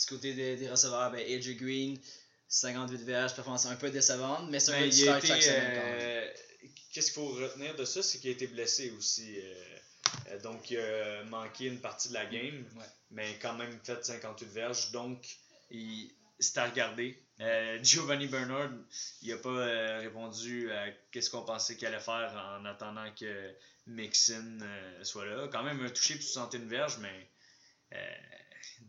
[0.00, 2.00] Du côté des, des receveurs, ben, AJ Green,
[2.48, 5.36] 58 verges, performance un peu décevante, mais c'est un Mais peu il a start chaque
[5.38, 5.98] été, semaine quand même.
[6.02, 6.32] euh,
[6.92, 9.38] Qu'est-ce qu'il faut retenir de ça, c'est qu'il a été blessé aussi.
[9.38, 9.54] euh,
[10.30, 12.84] euh, donc il a manqué une partie de la game, Ouais.
[13.10, 14.90] mais quand même fait 58 verges.
[14.92, 15.24] Donc
[15.70, 17.20] il c'est à regarder.
[17.40, 18.70] Euh, Giovanni Bernard,
[19.22, 23.52] il n'a pas euh, répondu à qu'est-ce qu'on pensait qu'il allait faire en attendant que
[23.86, 25.48] Mixon euh, soit là.
[25.50, 27.28] Quand même un touché pour 61 verges, mais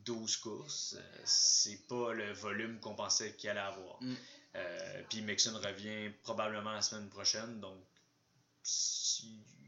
[0.05, 4.01] 12 courses, euh, c'est pas le volume qu'on pensait qu'il allait avoir.
[4.01, 4.13] Mm.
[4.55, 7.77] Euh, Puis Mixon revient probablement la semaine prochaine, donc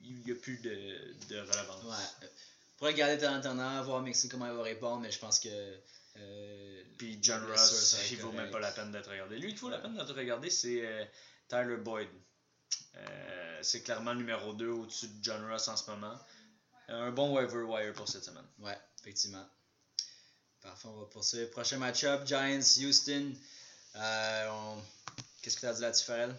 [0.04, 0.70] il n'y a plus de,
[1.30, 1.84] de relevance.
[1.84, 2.28] Ouais.
[2.78, 5.40] Pour regarder de temps en temps, voir Mixon comment il va répondre, mais je pense
[5.40, 5.50] que.
[6.18, 9.38] euh, Puis John Ross, il vaut même pas la peine d'être regardé.
[9.38, 11.06] Lui, il vaut la peine d'être regardé, c'est euh,
[11.48, 12.10] Tyler Boyd.
[13.62, 16.18] C'est clairement le numéro 2 au-dessus de John Ross en ce moment.
[16.88, 18.46] Un bon waiver wire pour cette semaine.
[18.60, 19.48] Ouais, effectivement.
[20.62, 21.50] Parfait, on va poursuivre.
[21.50, 23.34] Prochain match-up, Giants, Houston.
[23.95, 24.82] Euh, on-
[25.41, 26.36] Qu'est-ce que tu as dit là-dessus, Farrell?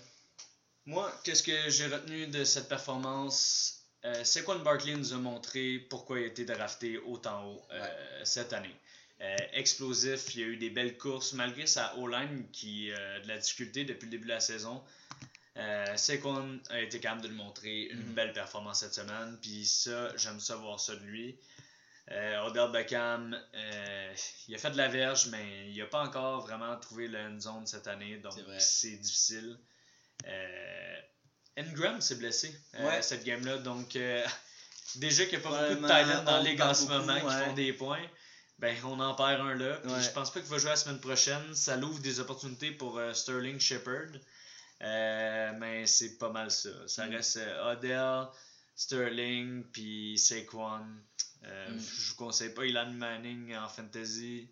[0.87, 6.19] Moi, qu'est-ce que j'ai retenu de cette performance euh, Saquon Barkley nous a montré pourquoi
[6.21, 8.75] il a été drafté autant haut euh, cette année?
[9.21, 13.29] Euh, explosif, il y a eu des belles courses malgré sa O-line qui a de
[13.29, 14.83] la difficulté depuis le début de la saison.
[15.57, 18.15] Euh, Saquon a été capable de le montrer une Mhm.
[18.15, 21.37] belle performance cette semaine, puis ça, j'aime ça voir ça de lui.
[22.11, 24.15] Euh, Odell Beckham, euh,
[24.49, 27.39] il a fait de la verge, mais il n'a pas encore vraiment trouvé le end
[27.41, 29.57] zone cette année, donc C'est difficile.
[30.27, 30.97] Euh,
[31.57, 33.03] Ingram s'est blessé Ouais.
[33.03, 33.97] cette game-là, donc
[34.97, 37.21] déjà qu'il n'y a pas beaucoup de talent dans la ligue en ce beaucoup, moment
[37.21, 38.07] qui font des points.
[38.59, 39.77] Ben, on en perd un là.
[39.83, 40.03] Puis Ouais.
[40.03, 41.55] je pense pas qu'il va jouer la semaine prochaine.
[41.55, 44.11] Ça l'ouvre des opportunités pour Sterling Shepard.
[44.81, 46.69] Mais c'est pas mal ça.
[46.87, 47.11] Ça Mm.
[47.15, 48.27] reste Odell,
[48.77, 50.85] Sterling, puis Saquon.
[51.45, 51.79] Euh, Mm.
[51.81, 54.49] Je vous conseille pas Elon Manning en fantasy.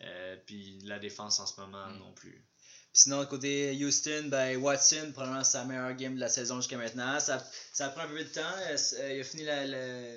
[0.00, 1.98] Euh, puis la défense en ce moment Mm.
[1.98, 2.44] non plus.
[2.92, 7.20] Sinon, côté Houston, ben, Watson, probablement sa meilleure game de la saison jusqu'à maintenant.
[7.20, 8.40] Ça, ça prend un peu de temps.
[8.70, 9.66] Euh, euh, il a fini la,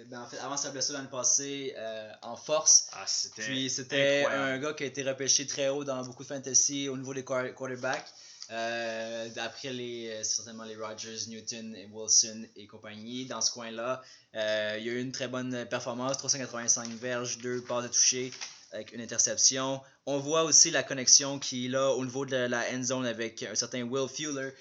[0.05, 2.87] ben, en fait, avant sa blessure l'année passée euh, en force.
[2.93, 3.43] Ah, c'était.
[3.43, 6.97] Puis c'était un gars qui a été repêché très haut dans beaucoup de fantasy au
[6.97, 8.07] niveau des quar- quarterbacks.
[8.49, 14.01] Euh, après les, euh, certainement les Rodgers, Newton, et Wilson et compagnie, dans ce coin-là,
[14.35, 18.31] euh, il y a eu une très bonne performance 385 verges, 2 passes de toucher
[18.73, 19.81] avec une interception.
[20.05, 23.55] On voit aussi la connexion qu'il a au niveau de la end zone avec un
[23.55, 24.51] certain Will Fuller.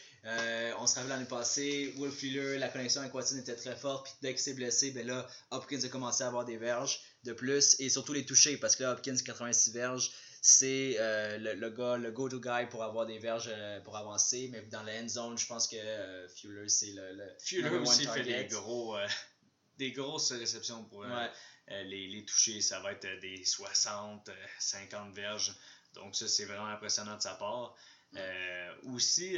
[0.79, 4.07] On se rappelle l'année passée, Will Fuller, la connexion avec Watson était très forte.
[4.07, 7.33] Puis dès qu'il s'est blessé, ben là, Hopkins a commencé à avoir des verges de
[7.33, 10.11] plus et surtout les toucher parce que là, Hopkins 86 verges,
[10.43, 14.49] c'est euh, le, le gars, le go-to guy pour avoir des verges euh, pour avancer.
[14.53, 18.07] Mais dans la end zone, je pense que euh, Fuller, c'est le, le Fuller aussi
[18.07, 19.07] fait des, gros, euh,
[19.79, 21.31] des grosses réceptions pour Ouais.
[21.69, 22.61] les, les toucher.
[22.63, 25.55] Ça va être des 60, euh, 50 verges.
[25.95, 27.75] Donc ça, c'est vraiment impressionnant de sa part.
[28.17, 29.37] Euh, aussi,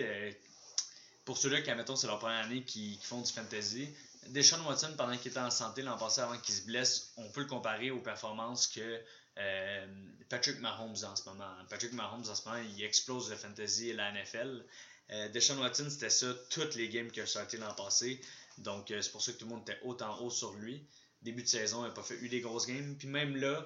[1.24, 3.88] pour ceux-là qui, admettons, c'est leur première année qui, qui font du fantasy,
[4.28, 7.40] Deshaun Watson, pendant qu'il était en santé l'an passé, avant qu'il se blesse, on peut
[7.40, 9.00] le comparer aux performances que
[9.38, 9.86] euh,
[10.28, 11.50] Patrick Mahomes en ce moment.
[11.68, 14.64] Patrick Mahomes en ce moment, il explose le fantasy et la NFL.
[15.10, 18.20] Euh, Deshaun Watson, c'était ça, toutes les games qu'il a sorti l'an passé.
[18.58, 20.84] Donc, euh, c'est pour ça que tout le monde était autant haut sur lui.
[21.22, 22.96] Début de saison, il n'a pas fait eu des grosses games.
[22.98, 23.64] Puis même là,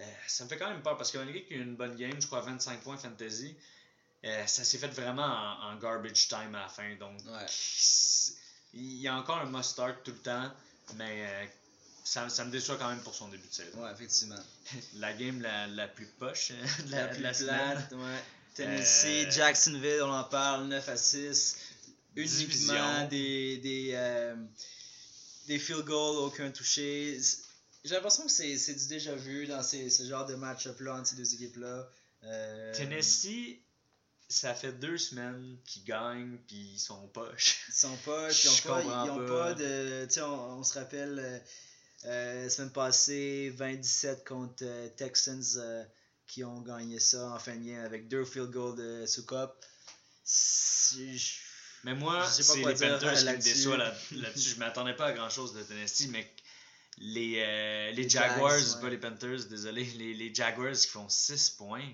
[0.00, 1.76] euh, ça me fait quand même peur parce que malgré qu'il y a eu une
[1.76, 3.56] bonne game, je crois 25 points fantasy,
[4.24, 6.96] ça s'est fait vraiment en, en garbage time à la fin.
[6.96, 7.46] Donc, Ouais.
[8.74, 10.50] il y a encore un must start tout le temps,
[10.94, 11.48] mais
[12.06, 13.82] ça, ça me déçoit quand même pour son début de saison.
[13.82, 14.38] Ouais, effectivement.
[14.94, 18.22] La game la, la plus poche euh, de la, La de plus la plate, ouais.
[18.54, 21.56] Tennessee, Euh, Jacksonville, on en parle, 9 à 6.
[22.14, 23.08] Uniquement Division.
[23.08, 24.34] des, des, euh,
[25.48, 27.20] des field goals, aucun touché.
[27.84, 31.08] J'ai l'impression que c'est c'est du déjà vu dans ces, ce genre de match-up-là entre
[31.08, 31.88] ces deux équipes-là.
[32.24, 33.58] Euh, Tennessee,
[34.28, 37.58] ça fait deux semaines qu'ils gagnent puis ils sont poches.
[37.68, 39.26] Ils sont pas, ils Je ont pas, pas.
[39.28, 40.06] pas de.
[40.06, 41.42] Tu sais, on, on se rappelle
[42.04, 45.84] euh, euh, la semaine passée, 27 contre euh, Texans euh,
[46.26, 49.64] qui ont gagné ça en fin de game avec deux field goals de Sukop.
[51.84, 53.54] Mais moi, c'est les Panthers qui me là-dessus.
[53.54, 54.50] déçoivent là- là-dessus.
[54.50, 56.28] je m'attendais pas à grand-chose de Tennessee, mais
[56.98, 58.80] les, euh, les Les Jaguars, Jags, ouais.
[58.80, 61.88] pas les Panthers, désolé, les, les Jaguars qui font 6 points.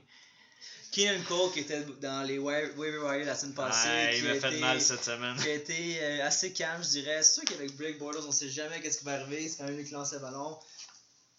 [0.93, 3.89] Keenan Cole qui était dans les wa- waiver wire la semaine passée.
[4.13, 5.37] Qui il m'a a fait été- mal cette semaine.
[5.37, 7.23] qui a été euh, assez calme, je dirais.
[7.23, 9.49] C'est sûr qu'avec Blake Bortles, on sait jamais qu'est-ce qui va arriver.
[9.49, 10.57] C'est quand même lui qui lance le ballon.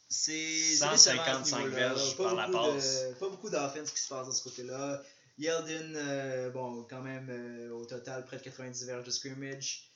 [0.09, 0.31] C'est
[0.75, 1.75] c'est 155 décevant à ce niveau-là.
[1.93, 2.97] verges par la beaucoup de- passe.
[3.19, 5.01] Pas beaucoup d'offense qui se passe de ce côté-là.
[5.39, 9.89] Yeldon, euh, bon, quand même, euh, au total, près de 90 verges de scrimmage.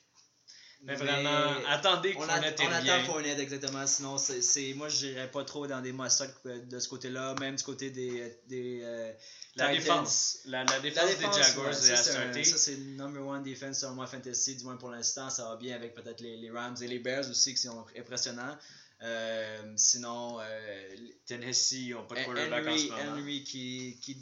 [0.82, 5.28] Mais vraiment, attendez que on, Fournette on attend Fournette exactement, sinon c'est, moi je dirais
[5.28, 9.12] pas trop dans des must de ce côté-là, même du côté des, des euh,
[9.56, 12.44] La défense, la, la défense, La défense, des Jaguars ouais, est ça, starter.
[12.44, 15.30] ça, c'est le number one defense sur moi fantasy, du moins pour l'instant.
[15.30, 18.56] Ça va bien avec peut-être les, les Rams et les Bears aussi qui sont impressionnants.
[19.02, 23.12] Euh, sinon, euh, Tennessee, ils n'ont pas de quarterback en ce Henry, moment.
[23.20, 24.16] Henry qui, qui,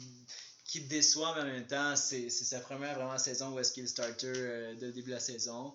[0.65, 3.87] qui déçoit, mais en même temps, c'est sa première vraiment saison où est-ce qu'il est
[3.87, 5.73] starter euh, le début de la saison.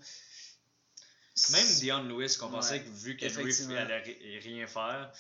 [1.51, 3.77] Même Dion Lewis, qu'on Ouais, pensait que vu qu'Henry effectivement.
[3.77, 5.11] allait ri- rien faire,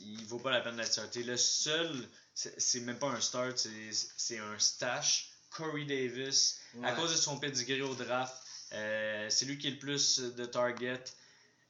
[0.00, 1.22] il vaut pas la peine d'être starté.
[1.24, 5.26] Le seul, c'est même pas un start, c'est- un stash.
[5.50, 8.32] Corey Davis, à cause de son pedigree au draft,
[8.72, 11.02] euh, c'est lui qui est le plus de target.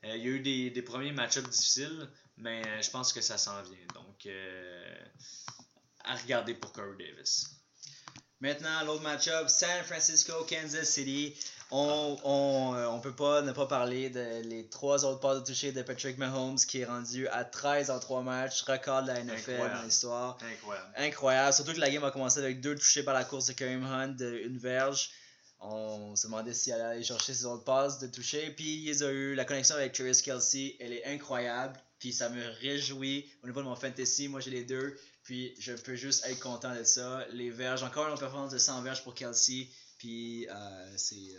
[0.04, 3.22] Euh, il y a eu des, des premiers match-ups difficiles, mais euh, je pense que
[3.22, 3.86] ça s'en vient.
[3.94, 4.28] Donc,
[6.04, 7.46] à regarder pour Corey Davis.
[8.40, 11.34] Maintenant, l'autre match-up, San Francisco, Kansas City.
[11.72, 15.44] On, on, euh, on peut pas ne pas parler de les trois autres passes de
[15.44, 19.22] toucher de Patrick Mahomes qui est rendu à 13 en 3 matchs, record de la
[19.22, 19.74] NFL Incroyable.
[19.76, 20.38] dans l'histoire.
[20.42, 20.92] Incroyable.
[20.96, 23.85] Incroyable, surtout que la game a commencé avec deux touchés par la course de Kareem
[23.85, 25.11] Hunt, de une verge.
[25.61, 28.50] On se demandait s'il allait aller chercher ses autres passes de toucher.
[28.50, 29.35] Puis il a eu.
[29.35, 31.78] La connexion avec Travis Kelsey, elle est incroyable.
[31.98, 34.26] Puis ça me réjouit au niveau de mon fantasy.
[34.28, 34.98] Moi j'ai les deux.
[35.22, 37.26] Puis je peux juste être content de ça.
[37.33, 39.68] Les verges, encore une performance de 100 verges pour Kelsey.
[39.98, 41.38] Puis euh, c'est euh,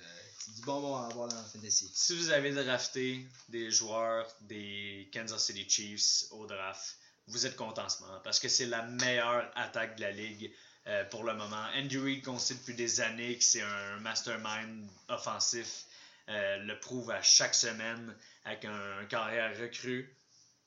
[0.55, 1.89] du bonbon à avoir dans fantasy.
[1.93, 7.85] Si vous avez drafté des joueurs des Kansas City Chiefs au draft, vous êtes content
[7.85, 10.51] en ce moment parce que c'est la meilleure attaque de la ligue
[10.87, 11.63] euh, pour le moment.
[11.75, 15.85] Andy Reid, qu'on sait depuis des années que c'est un mastermind offensif,
[16.29, 20.15] euh, le prouve à chaque semaine avec un, un carrière recru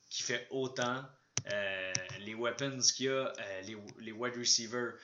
[0.08, 1.04] qui fait autant.
[1.52, 4.94] Euh, les weapons qu'il y a, les, les wide receivers,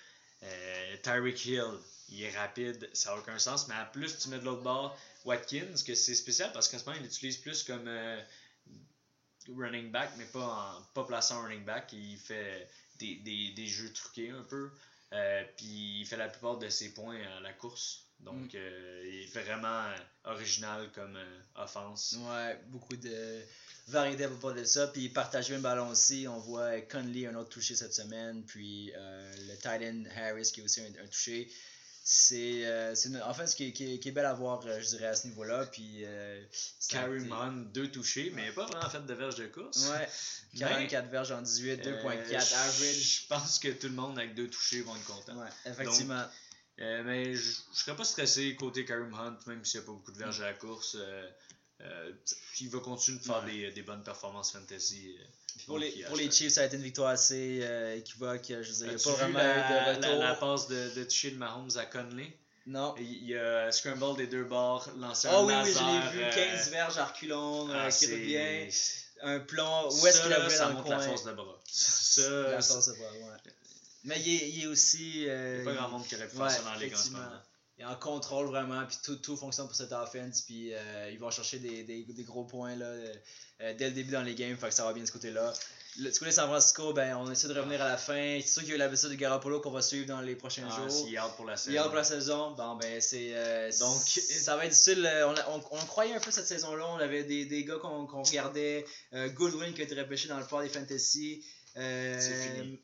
[1.02, 1.76] Tyreek Hill,
[2.10, 4.96] il est rapide, ça n'a aucun sens, mais en plus tu mets de l'autre bord
[5.24, 8.20] Watkins, que c'est spécial parce qu'en ce moment il l'utilise plus comme euh,
[9.48, 10.44] running back, mais pas,
[10.78, 12.68] en, pas placé en running back, il fait
[12.98, 14.70] des, des, des jeux truqués un peu,
[15.12, 18.04] euh, puis il fait la plupart de ses points à la course.
[18.20, 18.56] Donc, Mm.
[18.56, 19.90] euh, il est vraiment
[20.24, 21.18] original comme
[21.54, 22.16] offense.
[22.18, 23.40] Ouais, beaucoup de
[23.88, 24.88] variété à propos de ça.
[24.88, 26.26] Puis partager le ballon aussi.
[26.28, 28.44] On voit Conley, un autre touché cette semaine.
[28.44, 31.50] Puis le Titan Harris qui est aussi un, un touché.
[32.02, 34.80] C'est euh, c'est une offense qui, est- qui, est- qui est belle à voir, euh,
[34.80, 35.66] je dirais, à ce niveau-là.
[35.66, 36.42] Puis euh,
[37.32, 39.88] Hunt, deux touchés, mais pas vraiment fait de verge de course.
[39.90, 40.08] Ouais,
[40.58, 43.20] 44 verges en 18, 2.4 Euh, average.
[43.22, 45.36] Je pense que tout le monde avec deux touchés vont être content.
[45.36, 46.24] Ouais, effectivement.
[46.80, 49.92] Euh, mais je ne serais pas stressé côté Kareem Hunt, même s'il n'y a pas
[49.92, 50.96] beaucoup de verges à la course.
[51.82, 52.12] Euh, euh,
[52.60, 53.52] il va continuer de faire Ouais.
[53.52, 55.16] des, des bonnes performances fantasy.
[55.18, 55.24] euh.
[55.66, 56.30] Pour, Donc, les, pour les.
[56.30, 58.44] Chiefs, ça a été une victoire assez euh, équivoque.
[58.48, 60.22] Je veux dire, il n'y a pas vu vraiment la, de la, retour.
[60.22, 62.36] la passe de, de toucher de Mahomes à Conley?
[62.66, 62.94] Non.
[62.98, 65.82] Il y a Scramble des deux bords, lancé Oh un oui, oui, laser.
[66.12, 66.24] je l'ai vu.
[66.24, 68.70] euh, 15 verges à reculons, ah, euh, qui revient.
[69.22, 69.88] Un plomb.
[69.90, 70.96] Où est-ce qu'il a ça dans le coin?
[70.98, 71.60] la force de bras.
[71.66, 73.52] Ça, La force de bras, ouais.
[74.04, 75.24] Mais il est, il est aussi.
[75.28, 76.94] euh, il y a pas grand monde qui aurait pu faire ça dans la ligue
[77.80, 81.18] Il est en contrôle vraiment, puis tout, tout fonctionne pour cette offense, puis euh, ils
[81.18, 83.14] vont chercher des, des, des gros points là, euh,
[83.78, 85.50] dès le début dans les games, fait que ça va bien de ce côté-là.
[85.98, 88.38] Le, du côté de San Francisco, ben, on essaie de revenir à la fin.
[88.42, 90.36] C'est sûr qu'il y a eu la blessure de Garoppolo qu'on va suivre dans les
[90.36, 91.04] prochains Ah, jours.
[91.06, 91.74] out pour la Il saison.
[91.74, 95.04] y a pour la saison, bon ben c'est euh, Donc, ça va être difficile.
[95.06, 96.86] euh, On, on, on croyait un peu cette saison-là.
[96.86, 98.84] On avait des, des gars qu'on qu'on regardait.
[99.14, 101.42] Euh, Goodwin qui a été repêché dans le port des fantasy.
[101.78, 102.78] Euh, C'est fini.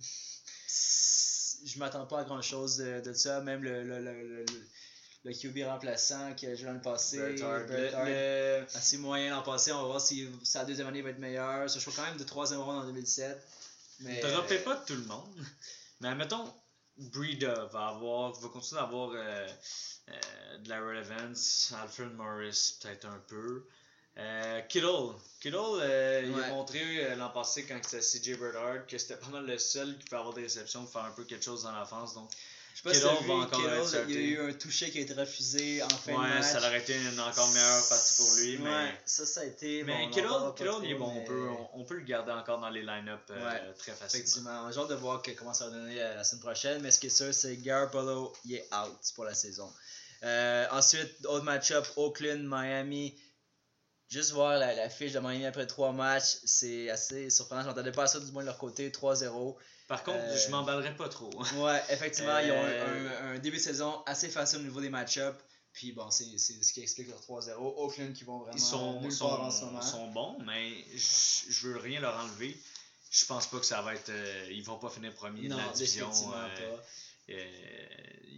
[1.65, 3.41] Je m'attends pas à grand chose de, de ça.
[3.41, 4.45] Même le, le, le,
[5.27, 6.69] le, QB remplaçant qui a joué
[7.19, 9.73] Le- le- assez moyen l'an passé.
[9.73, 11.69] On va voir si sa deuxième année va être meilleure.
[11.69, 13.47] Ce choix quand même de troisième round en 2017.
[14.01, 15.35] Mais, Droppez euh, pas tout le monde.
[16.01, 16.53] Mais admettons,
[16.99, 19.47] Breeda va avoir, va continuer d'avoir euh,
[20.09, 21.73] euh, de la relevance.
[21.83, 23.67] Alfred Morris, peut-être un peu.
[24.19, 25.15] Euh, Kittle.
[25.41, 29.29] Kittle, euh, il a montré euh, l'an passé quand c'était CJ Bernard que c'était pas
[29.29, 31.73] mal le seul qui peut avoir des réceptions pour faire un peu quelque chose dans
[31.73, 32.15] l'offense.
[32.15, 32.31] Donc,
[32.77, 34.53] Je sais pas si Kittle vu, va encore Kittle, être il y a eu un
[34.53, 36.45] touché qui a été refusé en fin de ouais, match.
[36.45, 38.59] ça aurait été une encore meilleure partie pour lui.
[38.59, 39.83] Mais, Ouais, ça, ça a été.
[39.83, 41.11] mais bon, Kittle, trop, il est bon.
[41.15, 44.07] mais On, peut, on, peut le garder encore dans les line-up euh, très facilement.
[44.07, 46.83] Effectivement, j'ai hâte de voir que- comment ça va donner euh, la semaine prochaine.
[46.83, 49.73] Mais ce qui est sûr, c'est que Garoppolo, il est out pour la saison.
[50.25, 53.19] Euh, ensuite, autre match-up, Oakland, Miami.
[54.11, 57.63] Juste voir la, la fiche de Miami après trois matchs, c'est assez surprenant.
[57.63, 59.57] Je m'attendais pas ça du moins de leur côté, 3-0.
[59.89, 61.31] Par contre, Euh, je m'emballerais pas trop.
[61.57, 64.91] Ouais, effectivement, ils ont Euh, un, un début de saison assez facile au niveau des
[64.91, 65.39] match-ups.
[65.73, 67.53] Puis bon, c'est c'est ce qui explique leur 3-0.
[67.59, 69.83] Oakland qui vont vraiment Ils sont, nulle sont, part en ce moment.
[69.83, 72.57] sont bons, mais je, je veux rien leur enlever.
[73.11, 74.09] Je pense pas que ça va être.
[74.09, 76.09] euh, ils vont pas finir premier non, de la division.
[76.09, 76.83] définitivement euh, pas.
[77.33, 77.87] euh,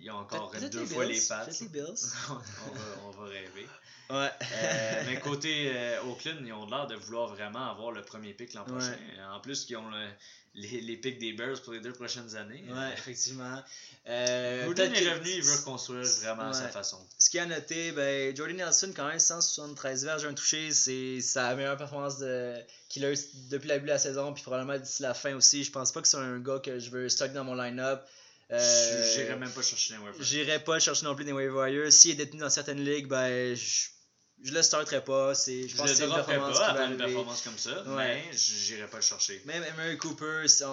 [0.02, 1.14] ils ont encore Peut-être deux les fois Bills,
[1.60, 1.84] les Bills.
[2.30, 3.66] on, va, on va rêver.
[4.10, 4.30] Ouais.
[4.52, 8.54] Euh, mais côté euh, Oakland, ils ont l'air de vouloir vraiment avoir le premier pick
[8.54, 8.96] l'an prochain.
[9.32, 10.08] En plus, ils ont le-
[10.54, 12.64] les, les picks des Bears pour les deux prochaines années.
[12.68, 13.62] Ouais, effectivement.
[14.08, 16.98] Euh, est revenu, il veut reconstruire vraiment à sa façon.
[17.18, 21.54] Ce qui a noté, ben, Jordy Nelson, quand même, 173 verges, un touché, c'est sa
[21.54, 22.54] meilleure performance de,
[22.88, 23.16] qu'il a eu
[23.50, 25.62] depuis le début de la saison, puis probablement d'ici la fin aussi.
[25.62, 28.02] Je pense pas que c'est un gars que je veux stock dans mon line-up.
[28.50, 30.22] Euh, Je J'irai même pas chercher les waivers.
[30.22, 31.90] J'irai pas chercher non plus des waiver.
[31.90, 33.88] S'il est détenu dans certaines ligues, ben, je,
[34.42, 35.34] je le starterai pas.
[35.34, 38.22] Je Je pense que le c'est une performance pas après une performance comme ça, Ouais.
[38.24, 39.42] mais j'irai pas le chercher.
[39.44, 40.72] Même Emery Cooper, c'est- on-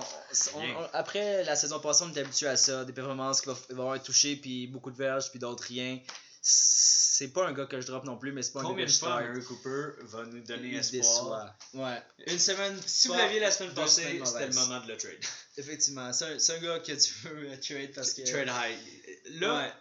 [0.55, 0.75] on- Rien.
[0.77, 2.85] on- après la saison passée, on était habitué à ça.
[2.85, 5.99] Des performances qui vont, avoir touché, puis beaucoup de verges, puis d'autres rien.
[6.41, 8.91] C'est pas un gars que je drop non plus, mais c'est pas un Combien gars
[8.91, 11.56] de que je fois Cooper va nous donner Il espoir?
[11.73, 11.86] déçoit.
[11.86, 12.01] Ouais.
[12.28, 12.78] Une semaine.
[12.86, 15.17] Si vous l'aviez la semaine passée, c'était le moment de le trade.
[15.58, 16.12] Effectivement.
[16.13, 18.21] C'est un, c'est un gars que tu veux euh, trade parce que.
[18.23, 19.39] Trade high.
[19.39, 19.73] Là, Ouais.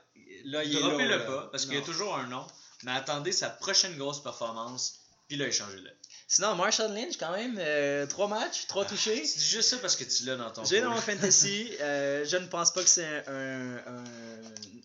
[0.45, 2.47] Là, il est droppez-le pas, parce qu'il y a toujours un nom,
[2.85, 5.91] mais attendez sa prochaine grosse performance, puis là, échangez-le.
[6.27, 7.59] Sinon, Marshall Lynch, quand même,
[8.09, 9.23] 3 matchs, 3 touchés.
[9.23, 11.71] Tu dis juste ça parce que tu l'as dans ton J'ai dans mon fantasy.
[11.81, 14.05] euh, je ne pense pas que c'est un, un,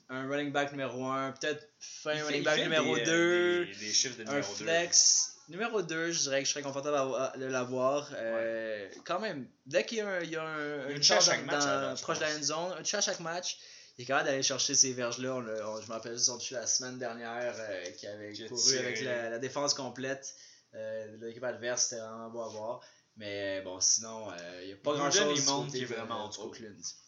[0.09, 1.31] un running back numéro 1.
[1.33, 3.11] Peut-être fin Il running back numéro des, 2.
[3.11, 4.63] euh, Des, des chiffres de un numéro 2.
[4.65, 5.35] flex.
[5.47, 8.07] Numéro 2, je dirais que je serais confortable à, à- de l'avoir.
[8.13, 11.63] Euh, Quand même, dès qu'il y a un, il y a un, Une dans- match,
[11.63, 13.57] dans- proche de la end zone, un à chaque match,
[13.97, 15.33] il est capable d'aller chercher ces verges-là.
[15.35, 18.31] On l'a- on- je me rappelle juste son touché la semaine dernière euh, qui avait
[18.47, 20.35] couru avec la, la défense complète.
[20.75, 22.81] Euh, L'équipe adverse, c'était vraiment beau à voir.
[23.17, 25.37] Mais bon, sinon, euh, il n'y a pas grand-chose.
[25.65, 26.29] il qu'il est de- vraiment.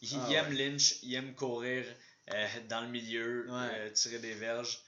[0.02, 0.54] Il Ah, aime ouais.
[0.54, 1.84] Lynch, il aime courir
[2.32, 3.68] euh, dans le milieu, Ouais.
[3.74, 4.80] euh, tirer des verges.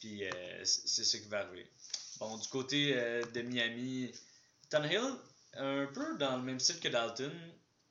[0.00, 1.70] Puis euh, c'est ce qui va arriver.
[2.18, 4.12] Bon, du côté euh, de Miami,
[4.70, 5.14] Tannehill,
[5.54, 7.32] un peu dans le même style que Dalton.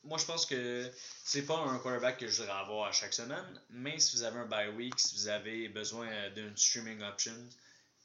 [0.03, 0.89] Moi, je pense que
[1.23, 4.39] c'est pas un quarterback que je voudrais avoir à chaque semaine, mais si vous avez
[4.39, 7.33] un bye week, si vous avez besoin euh, d'une streaming option,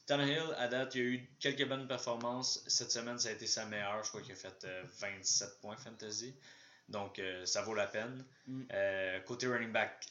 [0.05, 2.63] Tannehill, à date, il a eu quelques bonnes performances.
[2.67, 4.03] Cette semaine, ça a été sa meilleure.
[4.03, 6.33] Je crois qu'il a fait euh, 27 points fantasy.
[6.89, 8.23] Donc, euh, ça vaut la peine.
[8.47, 8.61] Mm.
[8.71, 10.05] Euh, côté running back,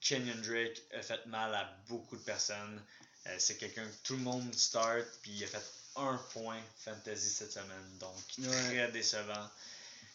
[0.00, 2.80] Kenyon Drake a fait mal à beaucoup de personnes.
[3.26, 5.62] Euh, c'est quelqu'un que tout le monde start, puis il a fait
[5.96, 7.98] un point fantasy cette semaine.
[7.98, 8.46] Donc, Ouais.
[8.66, 9.48] très décevant.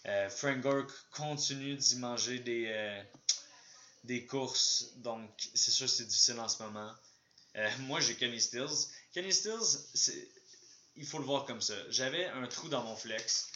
[0.08, 3.04] Euh, Frank Gore continue d'y manger des, euh,
[4.06, 4.92] des courses.
[4.98, 6.92] Donc, c'est sûr que c'est difficile en ce moment.
[7.58, 8.88] Euh, moi, j'ai Kenny Stills.
[9.16, 9.80] Kenny Stills,
[10.98, 11.74] il faut le voir comme ça.
[11.90, 13.48] J'avais un trou dans mon flex.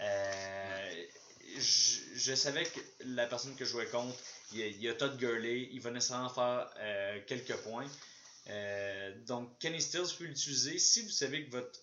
[0.00, 1.04] Euh,
[1.56, 4.16] je, savais que la personne que je jouais contre,
[4.52, 7.90] il y a, Todd Gurley, il va nécessairement faire euh, quelques points.
[8.48, 11.80] Euh, donc, Kenny Stills peut l'utiliser si vous savez que votre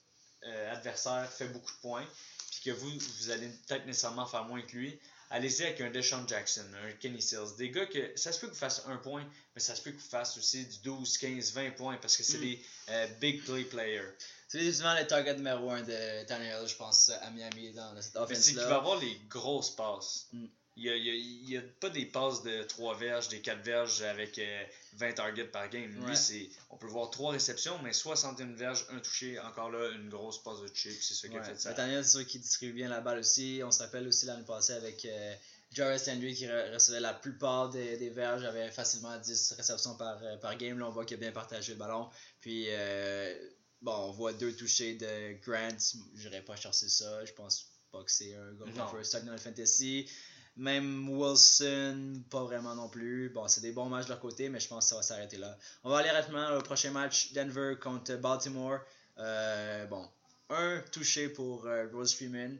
[0.71, 2.07] adversaire fait beaucoup de points,
[2.51, 4.97] puis que vous, vous allez peut-être nécessairement faire moins que lui.
[5.31, 7.55] Allez-y avec un Deshaun Jackson, un Kenny Stills.
[7.57, 9.91] Des gars que ça se peut que vous fassiez un point, mais ça se peut
[9.91, 12.41] que vous fassiez aussi du 12, 15, 20 points parce que c'est Mm.
[12.41, 14.03] des euh, big play players.
[14.47, 18.35] C'est définitivement le target numéro 1 de Tannehill, je pense, à Miami dans cette Mais
[18.35, 20.27] c'est qu'il va avoir les grosses passes.
[20.31, 20.45] Mm.
[20.77, 23.29] Il y a, il y a- il y a pas des passes de 3 verges,
[23.29, 24.63] des 4 verges avec euh,
[24.97, 25.97] 20 targets par game.
[26.01, 26.09] Ouais.
[26.09, 30.09] Lui, c'est, on peut voir 3 réceptions, mais 61 verges, un touché, encore là, une
[30.09, 30.91] grosse passe de chip.
[31.01, 31.69] C'est ça qui a fait ça.
[31.69, 33.61] Nathaniel, c'est sûr qu'il distribue bien la balle aussi.
[33.63, 35.35] On se rappelle aussi l'année passée avec euh,
[35.71, 40.21] Jarvis Landry qui re- recevait la plupart des, des verges, avait facilement 10 réceptions par,
[40.23, 40.79] euh, par game.
[40.79, 42.09] Là, on voit qu'il a bien partagé le ballon.
[42.39, 43.35] Puis, euh,
[43.81, 45.77] bon, on voit deux touchés de Grant.
[46.15, 47.25] J'irais pas chercher ça.
[47.25, 48.85] Je pense pas que c'est un gars Non.
[48.87, 50.09] qu'on peut stock dans le fantasy.
[50.57, 53.29] Même Wilson, pas vraiment non plus.
[53.29, 55.37] Bon, c'est des bons matchs de leur côté, mais je pense que ça va s'arrêter
[55.37, 55.57] là.
[55.83, 58.79] On va aller rapidement au prochain match, Denver contre Baltimore.
[59.17, 60.07] Euh, bon,
[60.49, 62.57] un touché pour euh, Rose Freeman.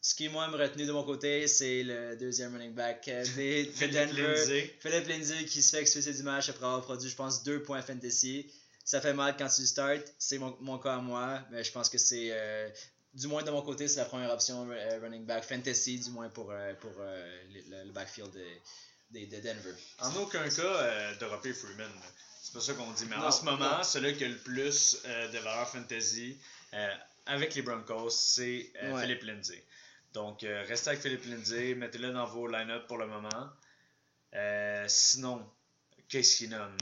[0.00, 3.64] Ce qui, moi, me retenu de mon côté, c'est le deuxième running back euh, des
[3.64, 4.34] de Philippe Denver.
[4.34, 4.76] Lindsay.
[4.80, 7.80] Philippe Lindsay qui se fait expulser du match après avoir produit, je pense, deux points
[7.80, 8.46] fantasy.
[8.84, 10.04] Ça fait mal quand tu starts.
[10.18, 12.68] C'est mon, mon cas à moi, mais je pense que c'est, euh,
[13.14, 16.28] du moins de mon côté, c'est la première option euh, running back fantasy, du moins
[16.28, 18.46] pour, euh, pour euh, le, le backfield de,
[19.20, 19.74] de, de Denver.
[20.00, 21.90] En aucun cas, dropper Freeman.
[22.42, 23.06] C'est pas ça qu'on dit.
[23.06, 26.36] Mais Non, en ce moment, celui qui a le plus de valeur fantasy
[27.26, 29.00] avec les Broncos, c'est Ouais.
[29.02, 29.64] Philippe Lindsay.
[30.12, 33.48] Donc, restez avec Philippe Lindsay, mettez-le dans vos line-up pour le moment.
[34.88, 35.48] Sinon,
[36.08, 36.76] qu'est-ce qu'il nomme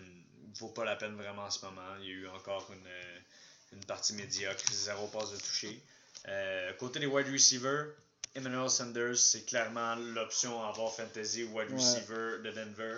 [0.59, 1.97] vaut pas la peine vraiment en ce moment.
[2.01, 5.81] Il y a eu encore une, une partie médiocre, zéro passe de toucher.
[6.29, 7.87] Euh, côté des wide receivers,
[8.35, 11.77] Emmanuel Sanders, c'est clairement l'option à avoir fantasy wide Ouais.
[11.77, 12.97] receiver de Denver.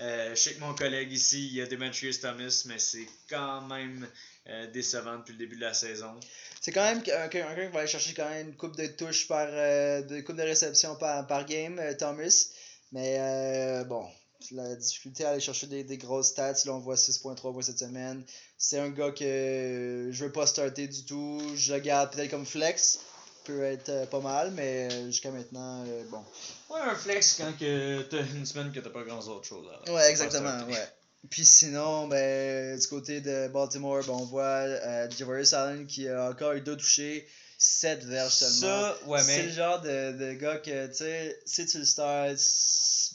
[0.00, 3.60] Euh, je sais que mon collègue ici, il y a Demetrius Thomas, mais c'est quand
[3.62, 4.08] même
[4.48, 6.18] euh, décevant depuis le début de la saison.
[6.62, 9.46] C'est quand même quelqu'un qui va aller chercher quand même une coupe de touches par
[9.50, 12.46] euh, de coupe de réception par, par game, euh, Thomas.
[12.92, 14.08] Mais bon,
[14.52, 17.78] la difficulté à aller chercher des, des grosses stats, là on voit 6.3 points cette
[17.78, 18.22] semaine.
[18.58, 21.40] C'est un gars que je veux pas starter du tout.
[21.54, 23.00] Je le garde peut-être comme flex.
[23.44, 26.22] Peut être euh, pas mal, mais jusqu'à maintenant, euh, bon.
[26.68, 29.90] Ouais, un flex quand que t'as une semaine que t'as pas grand autre chose à
[29.92, 30.88] Ouais, exactement, ouais.
[31.30, 36.28] Puis sinon, ben, du côté de Baltimore, ben, on voit euh, Javarius Allen qui a
[36.30, 37.26] encore eu deux touchés,
[37.58, 38.60] 7 verges seulement.
[38.60, 39.42] Ça, ouais, C'est mais.
[39.46, 43.14] le genre de, de gars que, tu sais, si tu le starts, c'est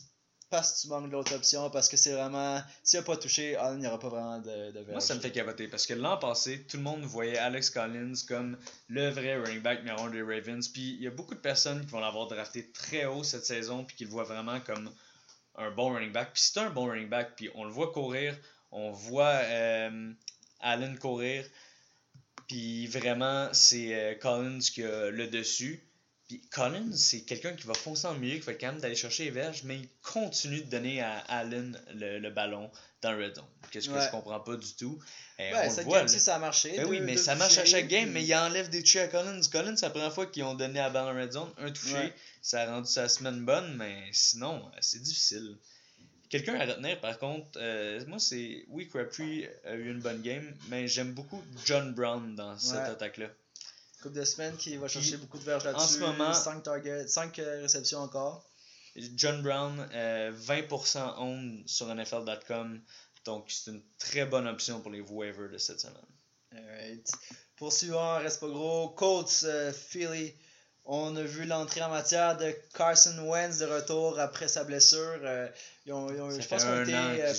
[0.49, 2.61] parce que tu manques d'autres options, parce que c'est vraiment.
[2.83, 4.91] S'il n'a pas touché, Allen, il n'y aura pas vraiment de, de.
[4.91, 8.13] Moi, ça me fait capoter parce que l'an passé, tout le monde voyait Alex Collins
[8.27, 10.67] comme le vrai running back numéro des Ravens.
[10.67, 13.83] Puis il y a beaucoup de personnes qui vont l'avoir drafté très haut cette saison
[13.83, 14.89] puis qui le voient vraiment comme
[15.57, 16.33] un bon running back.
[16.33, 18.37] Puis c'est un bon running back, puis on le voit courir,
[18.71, 20.13] on voit euh,
[20.59, 21.45] Allen courir.
[22.47, 25.84] Puis vraiment, c'est euh, Collins qui a le dessus.
[26.27, 29.25] Puis Collins, c'est quelqu'un qui va foncer en milieu, qui va être capable d'aller chercher
[29.25, 32.71] les verges, mais il continue de donner à Allen le, le ballon
[33.03, 33.45] dans le red zone.
[33.69, 34.03] Qu'est-ce que Ouais.
[34.05, 34.97] je comprends pas du tout.
[35.39, 35.99] Euh, Ouais, on le cette voit.
[35.99, 36.73] game ça a marché.
[36.77, 39.07] Ben oui, mais ça marche à chaque game, puis- mais il enlève des touchés à
[39.07, 39.39] Collins.
[39.51, 41.51] Collins, c'est la première fois qu'ils ont donné la balle en red zone.
[41.57, 42.13] Un touché, Ouais.
[42.41, 45.55] ça a rendu sa semaine bonne, mais sinon, c'est difficile.
[46.29, 48.65] Quelqu'un à retenir, par contre, euh, moi, c'est.
[48.69, 53.27] Oui, Crabtree a eu une bonne game, mais j'aime beaucoup John Brown dans cette attaque-là.
[54.05, 55.95] Coupe de semaine qui va chercher Puis, beaucoup de verges en là-dessus.
[55.95, 58.47] ce moment- 5 targets, 5 réceptions encore.
[59.15, 62.81] John Brown, euh, 20% owned sur NFL.com,
[63.25, 66.05] donc c'est une très bonne option pour les waivers de cette semaine.
[66.55, 67.09] Alright.
[67.55, 68.89] Poursuivant, reste pas gros.
[68.89, 70.35] Colts, euh, Philly.
[70.87, 75.19] On a vu l'entrée en matière de Carson Wentz de retour après sa blessure.
[75.23, 75.47] Euh,
[75.87, 76.85] ils ont, ils ont- je pense pas au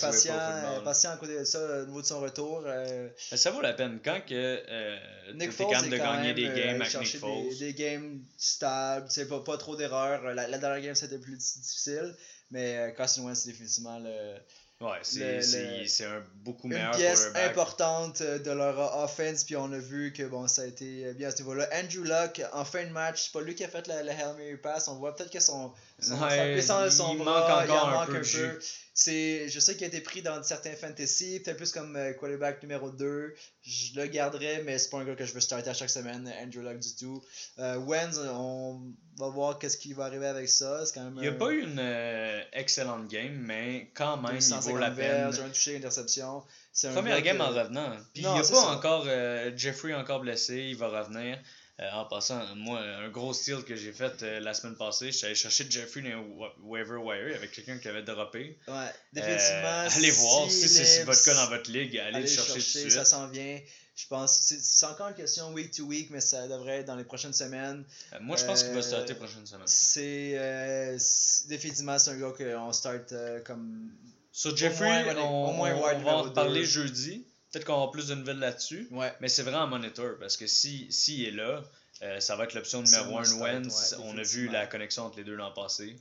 [0.00, 2.64] patients, patients à côté de ça au niveau de son retour.
[2.66, 4.34] Euh, ça vaut la peine quand que
[4.68, 4.98] euh,
[5.34, 7.48] Nick Foles est de quand gagner des euh, games avec Nick Foles.
[7.50, 10.22] Des, des games stables, pas, pas trop d'erreurs.
[10.34, 12.14] La, la dernière game c'était plus difficile,
[12.50, 14.34] mais Carson Wentz c'est définitivement le,
[14.80, 17.50] Ouais, c'est, un beaucoup une meilleur pièce quarterback.
[17.50, 19.44] importante euh, de leur offense.
[19.44, 21.66] Puis on a vu que bon, ça a été bien à ce niveau-là.
[21.72, 24.36] Andrew Luck, en fin de match, c'est pas lui qui a fait la, la Hail
[24.36, 24.88] Mary pass.
[24.88, 27.70] On voit peut-être que son, son, Ouais, sa puissance de son il bras, manque il
[27.70, 28.58] encore en un manque peu un peu.
[28.98, 32.62] C'est, je sais qu'il a été pris dans certains fantasy, peut-être plus comme euh, quarterback
[32.62, 33.34] numéro 2.
[33.62, 36.32] Je le garderai, mais c'est pas un gars que je veux starter à chaque semaine,
[36.42, 37.22] Andrew Luck du tout.
[37.58, 38.80] Euh, Wenz, on
[39.18, 40.86] va voir qu'est-ce qui va arriver avec ça.
[40.86, 44.36] C'est quand même Il n'y a pas eu une euh, excellente game, mais quand même,
[44.40, 44.96] il vaut 250 la peine.
[44.96, 46.42] verges, un touché, une interception.
[46.72, 47.90] C'est Première game que- en revenant.
[48.14, 48.68] Puis il n'y a pas ça.
[48.70, 51.38] encore euh, Jeffrey encore blessé, il va revenir.
[51.78, 55.16] Euh, en passant, moi, un gros steal que j'ai fait euh, la semaine passée, je
[55.18, 58.56] suis allé chercher Jeffrey dans les wa- waiver wire avec quelqu'un qui avait droppé.
[58.66, 59.96] Ouais, Euh, définitivement.
[59.96, 62.90] allez voir, si c'est votre cas dans votre ligue, allez, allez le chercher, tout de
[62.90, 63.60] ça s'en vient.
[63.94, 66.96] Je pense c'est c'est encore une question week to week, mais ça devrait être dans
[66.96, 67.84] les prochaines semaines.
[68.20, 69.62] Moi, je pense qu'il va starter prochaine semaine.
[69.66, 73.12] C'est euh, c'est- définitivement c'est un gars qu'on start
[73.44, 73.90] comme
[74.32, 76.66] Sur Jeffrey, moins, ouais, on, au moins on va en reparler deux.
[76.66, 77.24] jeudi.
[77.56, 78.86] Peut-être qu'on avoir plus de nouvelles là-dessus.
[78.90, 79.12] ouais.
[79.20, 81.62] Mais c'est vraiment un monitor parce que si s'il est là,
[82.02, 83.94] euh, ça va être l'option numéro un 1 start, Wentz.
[83.98, 85.96] ouais, On a vu la connexion entre les deux l'an passé.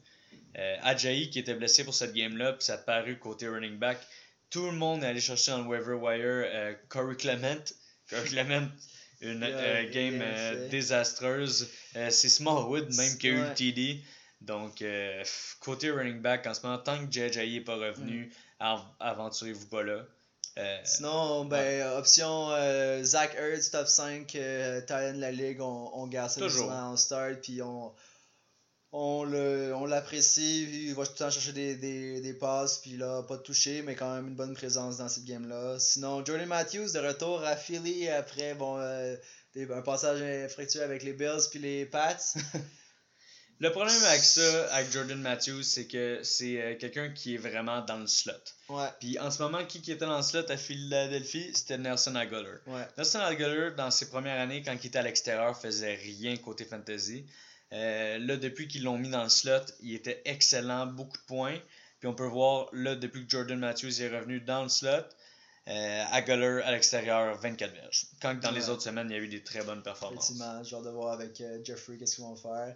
[0.57, 3.97] Euh, Ajayi qui était blessé pour cette game-là, puis ça a paru côté running back.
[4.49, 7.63] Tout le monde est allé chercher dans le waiver wire euh, Corey Clement.
[8.09, 8.67] Corey Clement,
[9.21, 10.21] une euh, game
[10.69, 11.69] désastreuse.
[11.93, 14.01] C'est Smallwood même qui a eu le TD.
[14.41, 14.83] Donc,
[15.61, 18.29] côté running back, en ce moment, tant que Jay Ajayi n'est pas revenu,
[18.59, 20.05] av- aventurez-vous pas là?
[20.57, 26.07] Euh, Sinon, ben, option euh, Zach Ertz, top 5, euh, de la ligue, on, on
[26.07, 26.39] garde ça
[26.69, 27.91] en start, puis on,
[28.93, 32.91] on, le, on l'apprécie, il va tout le temps chercher des, des, des passes, puis
[32.95, 35.77] là, pas de toucher, mais quand même une bonne présence dans cette game-là.
[35.79, 39.17] Sinon, Jordan Matthews de retour à Philly après bon, euh,
[39.53, 42.15] des- un passage infructueux avec les Bills puis les Pats.
[43.61, 47.81] Le problème avec ça, avec Jordan Matthews, c'est que c'est euh, quelqu'un qui est vraiment
[47.81, 48.33] dans le slot.
[48.67, 52.15] ouais, Puis en ce moment, qui, qui était dans le slot à Philadelphie, c'était Nelson
[52.15, 52.57] Aguilar.
[52.67, 52.85] ouais.
[52.97, 57.25] Nelson Aguilar, dans ses premières années, quand il était à l'extérieur, faisait rien côté fantasy.
[57.71, 61.57] Euh, là, depuis qu'ils l'ont mis dans le slot, il était excellent, beaucoup de points.
[61.99, 64.89] Puis on peut voir, là, depuis que Jordan Matthews est revenu dans le slot,
[65.67, 68.05] euh, Aguilar à l'extérieur, 24 verges.
[68.21, 70.25] Quand dans les autres semaines, il y a eu des très bonnes performances.
[70.29, 72.75] Effectivement, j'ai hâte de voir avec euh, Jeffrey qu'est-ce qu'ils vont faire.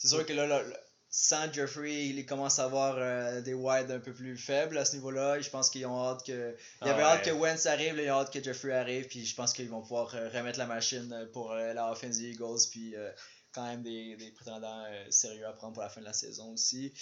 [0.00, 0.76] C'est sûr que là, là, là,
[1.10, 4.94] sans Jeffrey, il commence à avoir euh, des wides un peu plus faibles à ce
[4.94, 5.40] niveau-là.
[5.40, 6.56] Je pense qu'ils ont hâte que.
[6.80, 7.32] Il y Ah avait hâte ouais.
[7.32, 9.82] que Wentz arrive, là, ils ont hâte que Jeffrey arrive, puis je pense qu'ils vont
[9.82, 12.94] pouvoir euh, remettre la machine euh, pour euh, la offense des Eagles, puis
[13.52, 16.92] quand même des, des prétendants sérieux à prendre pour la fin de la saison aussi.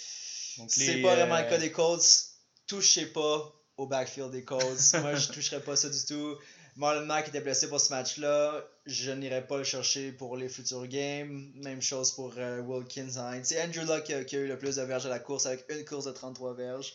[0.67, 2.25] C'est pas vraiment le cas des Colts.
[2.65, 4.93] Touchez pas au backfield des Colts.
[5.01, 6.35] Moi, je toucherais pas ça du tout.
[6.79, 8.63] Marlon Mack était blessé pour ce match-là.
[8.85, 11.51] Je n'irai pas le chercher pour les futurs games.
[11.55, 13.09] Même chose pour euh, Wilkins.
[13.17, 13.43] Hines.
[13.43, 15.45] C'est Andrew Luck qui a, qui a eu le plus de verges à la course
[15.45, 16.93] avec une course de 33 verges.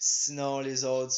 [0.00, 1.14] Sinon, les autres.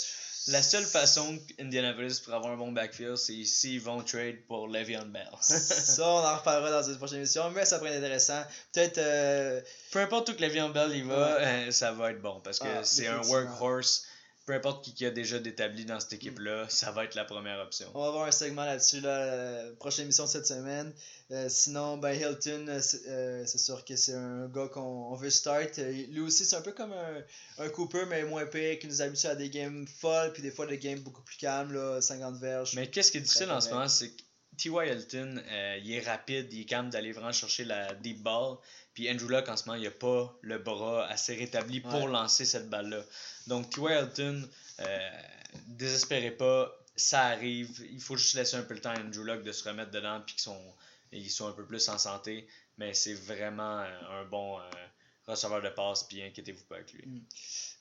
[0.48, 5.06] La seule façon qu'Indianapolis pour avoir un bon backfield, c'est s'ils vont trade pour Le'Veon
[5.06, 5.30] Bell.
[5.40, 8.42] Ça, on en reparlera dans une prochaine émission, mais ça pourrait être intéressant.
[8.74, 8.98] Peut-être.
[8.98, 12.58] euh, Peu importe où que Le'Veon Bell y va, euh, ça va être bon parce
[12.58, 14.04] que Ah, c'est un workhorse.
[14.46, 17.58] Peu importe qui, qui a déjà d'établi dans cette équipe-là, ça va être la première
[17.60, 17.90] option.
[17.94, 20.92] On va avoir un segment là-dessus, là, la prochaine émission de cette semaine.
[21.30, 25.30] Euh, sinon, ben Hilton, euh, c'est euh, sûr que c'est un gars qu'on on veut
[25.30, 25.78] start.
[25.78, 27.22] Euh, lui aussi, c'est un peu comme un,
[27.64, 30.66] un Cooper, mais moins pire, qui nous habitue à des games folles, puis des fois
[30.66, 32.74] des games beaucoup plus calmes, là, 50 verges.
[32.74, 34.22] Mais qu'est-ce qui est difficile en ce moment, c'est que
[34.56, 34.88] T.Y.
[34.88, 38.56] Hilton, euh, il est rapide, il est calme d'aller vraiment chercher la deep ball.
[38.94, 42.44] Puis Andrew Luck, en ce moment, il n'a pas le bras assez rétabli pour lancer
[42.44, 43.02] cette balle-là.
[43.48, 44.20] Donc T.Y.
[44.80, 45.10] Euh,
[45.66, 47.70] désespérez pas, ça arrive.
[47.92, 50.20] Il faut juste laisser un peu le temps à Andrew Luck de se remettre dedans
[50.24, 50.62] puis qu'ils sont,
[51.12, 52.46] ils sont un peu plus en santé.
[52.78, 54.62] Mais c'est vraiment euh, un bon euh,
[55.26, 57.04] receveur de passe, puis inquiétez-vous pas avec lui.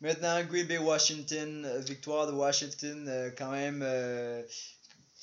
[0.01, 3.82] Maintenant, Green Bay Washington, victoire de Washington, euh, quand même.
[3.84, 4.43] euh,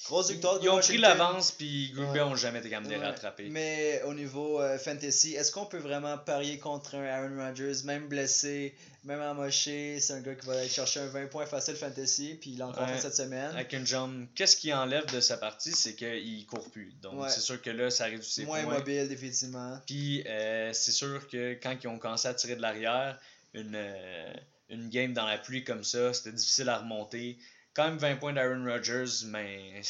[0.06, 2.24] grosse victoire de Ils ont pris l'avance, puis Green Bay Ouais.
[2.26, 3.06] ont jamais été capables de les Ouais.
[3.06, 3.48] rattraper.
[3.50, 8.08] Mais au niveau euh, fantasy, est-ce qu'on peut vraiment parier contre un Aaron Rodgers, même
[8.08, 8.74] blessé,
[9.04, 10.00] même amoché?
[10.00, 12.68] C'est un gars qui va aller chercher un 20 points facile fantasy, puis il l'a
[12.68, 12.94] Ouais.
[12.94, 13.50] fait cette semaine.
[13.54, 16.92] Avec une jambe, qu'est-ce qui enlève de sa partie, c'est qu'il court plus.
[17.02, 18.78] Donc c'est sûr que là, ça réduit ses Moins points.
[18.78, 19.78] mobile, définitivement.
[19.86, 23.18] Puis euh, c'est sûr que quand ils ont commencé à tirer de l'arrière,
[23.54, 24.32] une, euh,
[24.68, 27.36] une game dans la pluie comme ça, c'était difficile à remonter.
[27.80, 29.80] Quand même 20 points d'Aaron Rodgers, mais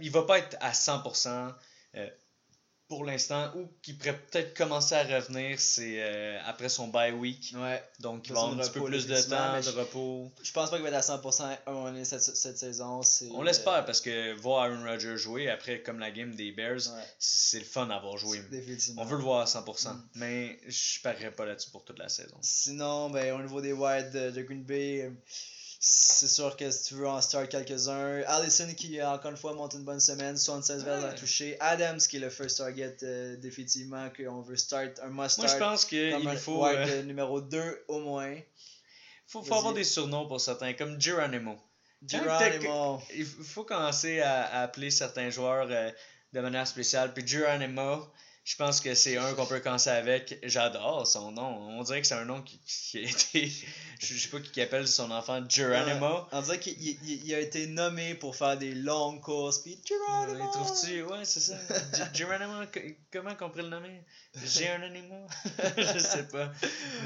[0.00, 1.54] il va pas être à 100%
[1.94, 2.08] euh,
[2.88, 3.52] pour l'instant.
[3.54, 7.54] Ou qui pourrait peut-être commencer à revenir, c'est euh, après son bye week.
[7.56, 7.80] Ouais.
[8.00, 10.28] Donc il va avoir un petit peu plus de temps, de repos.
[10.42, 13.00] Je pense pas qu'il va être à 100% à un moment donné cette, cette saison.
[13.32, 16.74] On l'espère euh, parce que voir Aaron Rodgers jouer après comme la game des Bears,
[16.92, 18.40] ouais, c'est le fun d'avoir joué.
[18.50, 19.02] définitivement.
[19.02, 20.08] On veut le voir à 100%, Mm.
[20.16, 22.36] mais je parierais pas là-dessus pour toute la saison.
[22.40, 25.12] Sinon, ben, au niveau des wides de, de Green Bay,
[25.82, 28.22] c'est sûr que si tu veux en start quelques-uns.
[28.26, 30.36] Allison qui, euh, encore une fois, monte une bonne semaine.
[30.36, 31.56] 76 verges à toucher.
[31.58, 35.00] Adams qui est le first target, euh, définitivement, qu'on veut start.
[35.02, 35.58] Un must Moi, je start.
[35.58, 38.36] pense qu'il faut, euh, numéro 2 au moins.
[39.26, 41.56] faut, faut avoir des surnoms pour certains, comme Geronimo.
[42.06, 43.00] Geronimo.
[43.14, 45.90] Il faut commencer à, à appeler certains joueurs euh,
[46.34, 47.14] de manière spéciale.
[47.14, 48.06] Puis Geronimo,
[48.50, 50.38] je pense que c'est un qu'on peut commencer avec.
[50.42, 51.68] J'adore son nom.
[51.78, 53.52] On dirait que c'est un nom qui, qui a été.
[54.00, 56.26] Je sais pas qui appelle son enfant Geronimo.
[56.32, 59.58] On dirait qu'il il- il a été nommé pour faire des longues courses.
[59.60, 60.44] Puis Geronimo.
[60.44, 61.54] Il trouve-tu, ouais, c'est ça.
[61.92, 62.64] Ge- Geronimo,
[63.12, 64.02] comment qu'on pourrait le nommer?
[64.44, 65.26] Geronimo?
[65.76, 66.50] Je sais pas.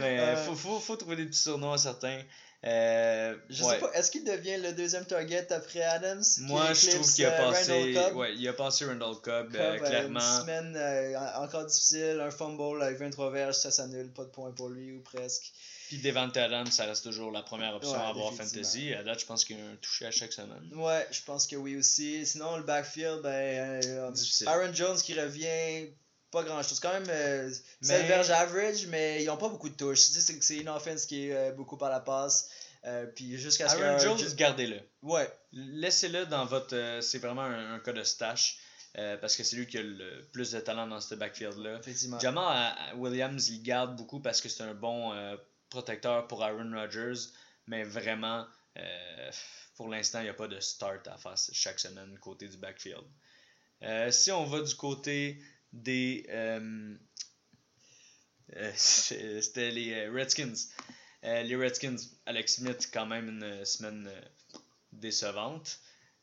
[0.01, 0.36] Mais Euh.
[0.47, 2.22] faut, faut, faut trouver des petits surnoms à certains.
[2.67, 3.75] Euh, Je ouais.
[3.75, 7.33] sais pas, est-ce qu'il devient le deuxième target après Adams Moi, je trouve qu'il a
[7.33, 7.73] euh, passé.
[7.73, 8.17] Randall Cobb?
[8.17, 10.21] Ouais, il a passé Randall Cobb, Cobb, euh, clairement.
[10.21, 14.31] Une semaine euh, en- encore difficile, un fumble avec 23 verges, ça s'annule, pas de
[14.31, 15.53] points pour lui ou presque.
[15.89, 18.95] Puis Devante Adams, ça reste toujours la première option Ouais, à avoir fantasy.
[18.95, 20.71] À date, je pense qu'il y a un touché à chaque semaine.
[20.73, 22.25] Ouais, je pense que oui aussi.
[22.25, 24.11] Sinon, le backfield, ben.
[24.12, 24.49] Difficile.
[24.49, 25.91] Aaron Jones qui revient,
[26.35, 26.80] pas grand chose.
[26.80, 27.49] Quand même, euh,
[27.82, 30.01] Mais- 7 verges average, mais ils ont pas beaucoup de touches.
[30.01, 32.51] C'est- c'est une offense qui est euh, beaucoup par la passe.
[32.85, 34.03] Euh, puis jusqu'à ce Aaron que.
[34.22, 34.78] Jones, gardez-le.
[35.03, 36.99] Ouais, Laissez-le dans votre.
[37.01, 38.59] c'est vraiment un, un cas de stash.
[39.20, 41.78] parce que c'est lui qui a le plus de talent dans ce backfield-là.
[41.80, 42.20] effectivement.
[42.20, 45.12] Jamal Williams, il garde beaucoup parce que c'est un bon
[45.70, 47.20] protecteur pour Aaron Rodgers,
[47.66, 48.47] mais vraiment,
[49.76, 53.03] pour l'instant, il n'y a pas de start à faire chaque semaine côté du backfield.
[54.11, 55.43] Si on va du côté
[55.75, 56.27] des.
[56.31, 56.95] euh,
[58.57, 60.55] euh, C'était les euh, Redskins.
[61.22, 61.97] Les Redskins,
[62.27, 64.11] Alex Smith, quand même une semaine
[64.93, 65.79] décevante.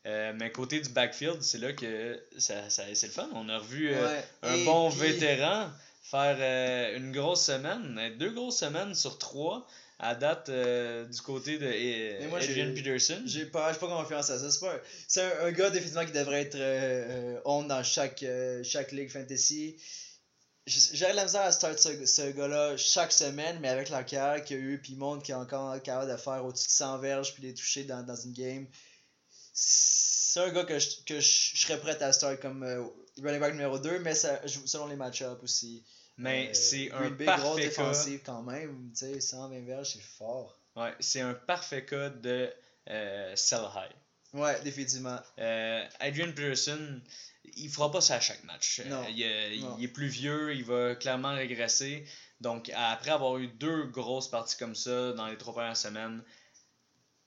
[0.06, 3.28] Euh, mais côté du backfield, c'est là que ça, ça- c'est le fun.
[3.34, 5.70] On a revu euh, un bon puis- vétéran
[6.04, 9.66] faire euh, une grosse semaine, deux grosses semaines sur trois
[10.02, 13.22] à date euh, du côté de euh, moi, Adrian Peterson.
[13.24, 14.50] J'ai pas, j'ai pas confiance à ça.
[14.50, 17.82] C'est pas un- c'est un, un gars définitivement qui devrait être euh, euh, on dans
[17.84, 19.76] chaque, euh, chaque ligue fantasy.
[20.66, 24.56] J'aurais la misère à start ce, ce gars-là chaque semaine, mais avec la carrière qu'il
[24.56, 27.34] a eu, puis il montre qu'il est encore capable de faire au-dessus de 100 verges,
[27.34, 28.66] puis les toucher dans, dans une game.
[29.52, 32.62] C'est un gars que je, que je, je serais prêt à start comme
[33.22, 35.84] running back numéro 2, mais ça, selon les match-ups aussi.
[36.18, 37.92] Mais Euh, c'est un parfait cas.
[38.24, 38.90] quand même.
[38.92, 40.58] Tu sais, 120 verges, c'est fort.
[40.76, 42.52] Ouais, c'est un parfait cas de
[42.88, 43.92] euh, sell high.
[44.38, 45.18] Ouais, définitivement.
[45.38, 47.00] Euh, Adrian Peterson,
[47.56, 48.80] il fera pas ça à chaque match.
[48.86, 49.04] Non.
[49.10, 49.76] il, est- Non.
[49.78, 52.04] il est plus vieux, il va clairement régresser.
[52.40, 56.22] Donc, après avoir eu deux grosses parties comme ça dans les trois premières semaines,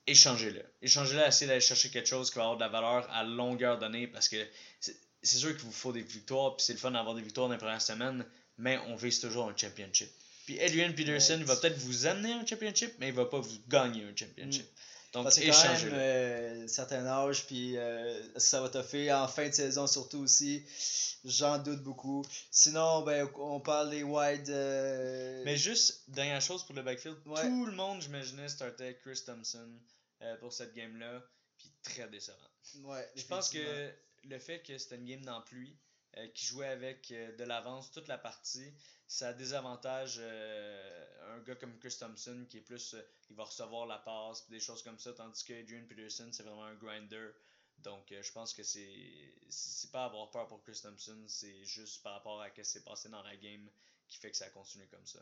[0.08, 0.64] échangez-le.
[0.82, 4.08] Échangez-le, essayez d'aller chercher quelque chose qui va avoir de la valeur à longueur d'année
[4.08, 4.38] parce que
[4.80, 7.48] c'est c'est sûr qu'il vous faut des victoires, puis c'est le fun d'avoir des victoires
[7.48, 8.24] dans les premières semaines,
[8.58, 10.10] mais on vise toujours un championship.
[10.46, 13.58] Puis Adrian Peterson, il va peut-être vous amener un championship, mais il va pas vous
[13.68, 14.66] gagner un championship.
[15.14, 19.48] Donc, Parce que quand même euh, certain âge, puis euh, ça va toffer en fin
[19.48, 20.64] de saison surtout aussi.
[21.24, 22.24] J'en doute beaucoup.
[22.52, 24.50] Sinon, ben, on parle des wide.
[24.50, 27.42] euh, Mais juste, dernière chose pour le backfield, Ouais.
[27.42, 29.68] tout le monde, j'imaginais, startait Chris Thompson
[30.22, 31.24] euh, pour cette game-là,
[31.58, 32.38] puis très décevant.
[32.84, 33.90] ouais, Je pense que
[34.26, 35.76] le fait que c'était une game dans pluie,
[36.18, 38.74] euh, qui jouait avec euh, de l'avance toute la partie,
[39.08, 42.96] ça désavantage euh, un gars comme Chris Thompson qui est plus,
[43.30, 46.66] il va recevoir la passe, des choses comme ça, tandis que Adrian Peterson, c'est vraiment
[46.66, 47.30] un grinder.
[47.80, 52.14] Donc, je pense que c'est c'est pas avoir peur pour Chris Thompson, c'est juste par
[52.14, 53.70] rapport à ce qui s'est passé dans la game
[54.08, 55.20] qui fait que ça continue comme ça.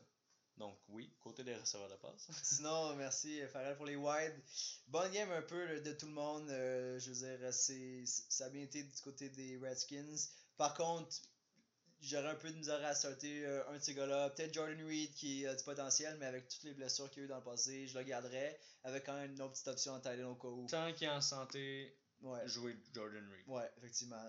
[0.57, 2.27] Donc, oui, côté des receveurs de passe.
[2.43, 4.39] Sinon, merci Farrell pour les wide.
[4.87, 6.47] Bonne game un peu de tout le monde.
[6.49, 10.29] euh, je veux dire, ça a bien été du côté des Redskins.
[10.57, 11.15] Par contre,
[12.01, 14.29] j'aurais un peu de misère à sortir euh, un de ces gars-là.
[14.31, 17.25] Peut-être Jordan Reed qui a du potentiel, mais avec toutes les blessures qu'il y a
[17.25, 18.59] eu dans le passé, je le garderais.
[18.83, 20.67] Avec quand même une autre petite option en Thailand au cas où.
[20.67, 23.47] Tant qu'il est en santé, Ouais, jouez Jordan Reed.
[23.47, 24.23] ouais effectivement.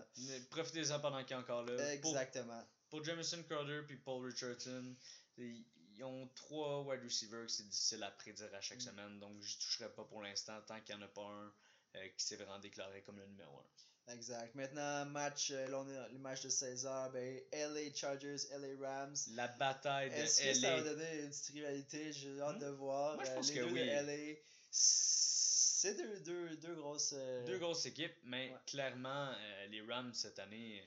[0.51, 1.72] Profitez-en pendant qu'il est encore là.
[1.72, 2.64] Euh, Pour, Exactement.
[2.91, 4.97] pour Jamison Crowder puis Paul Richardson,
[5.39, 5.64] ils
[6.03, 8.81] ont trois wide receivers que c'est difficile à prédire à chaque Mm.
[8.81, 9.20] semaine.
[9.20, 11.53] Donc, je toucherai pas pour l'instant tant qu'il n'y en a pas un
[11.97, 13.62] euh, qui s'est vraiment déclaré comme le numéro 1.
[14.09, 14.55] Exact.
[14.55, 17.11] Maintenant, match, euh, là, on est dans le match de 16h.
[17.13, 19.15] Ben, LA Chargers, LA Rams.
[19.33, 20.83] La bataille de Est-ce que ça va LA.
[20.83, 22.13] donner une petite rivalité?
[22.13, 22.61] J'ai hâte Hmm?
[22.61, 23.15] de voir.
[23.15, 23.81] Moi, je Euh, pense les que deux oui.
[23.81, 24.37] de LA,
[24.71, 27.15] c'est deux, deux, deux grosses.
[27.17, 28.59] euh, Deux grosses équipes, mais Ouais.
[28.67, 30.87] clairement, euh, les Rams cette année,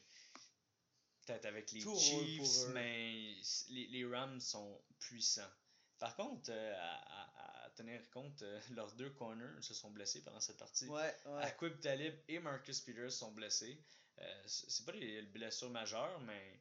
[1.26, 3.36] peut-être avec les Tout Chiefs, mais
[3.70, 5.52] les, les Rams sont puissants.
[5.98, 7.27] Par contre, euh, à
[7.78, 10.88] tenir compte, euh, leurs deux corners se sont blessés pendant cette partie.
[10.88, 11.44] Ouais, ouais.
[11.44, 13.78] Aquib Talib et Marcus Peters sont blessés.
[14.20, 16.60] Euh, c'est pas des blessures majeures, mais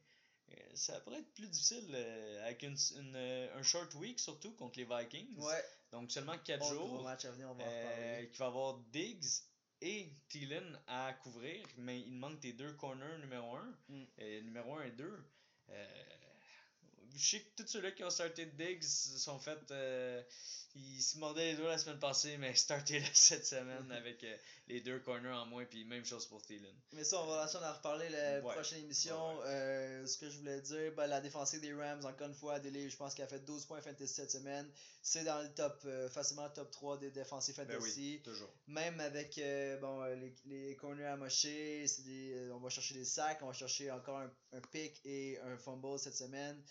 [0.51, 4.77] euh, ça pourrait être plus difficile euh, avec une, une, un short week, surtout contre
[4.79, 5.37] les Vikings.
[5.39, 5.63] Ouais.
[5.91, 7.03] Donc seulement 4 Bon, gros jours.
[7.03, 9.25] match à venir, on va en qui va avoir Diggs
[9.81, 14.05] et Thielen à couvrir, mais il manque tes deux corners numéro 1, Mm.
[14.43, 15.23] numéro 1 et 2.
[17.15, 19.59] je sais que tous ceux-là qui ont starté Diggs sont fait.
[19.71, 20.21] euh,
[20.77, 24.81] ils se mordaient les doigts la semaine passée, mais starté cette semaine avec euh, les
[24.81, 26.73] deux corners en moins, puis même chose pour Thielen.
[26.93, 28.53] Mais ça, on va en reparler la Ouais.
[28.53, 29.17] prochaine émission.
[29.45, 32.89] Euh, ce que je voulais dire, ben, la défensive des Rams, encore une fois, Délé,
[32.89, 34.69] je pense qu'elle a fait 12 points fantasy cette semaine.
[35.01, 38.15] C'est dans le top, euh, facilement top 3 des défensifs Ben fantasy.
[38.15, 38.49] oui, toujours.
[38.67, 39.39] Même avec
[39.81, 41.85] bon, les, les corners à mocher,
[42.53, 45.97] on va chercher des sacs, on va chercher encore un, un pick et un fumble
[45.99, 46.61] cette semaine.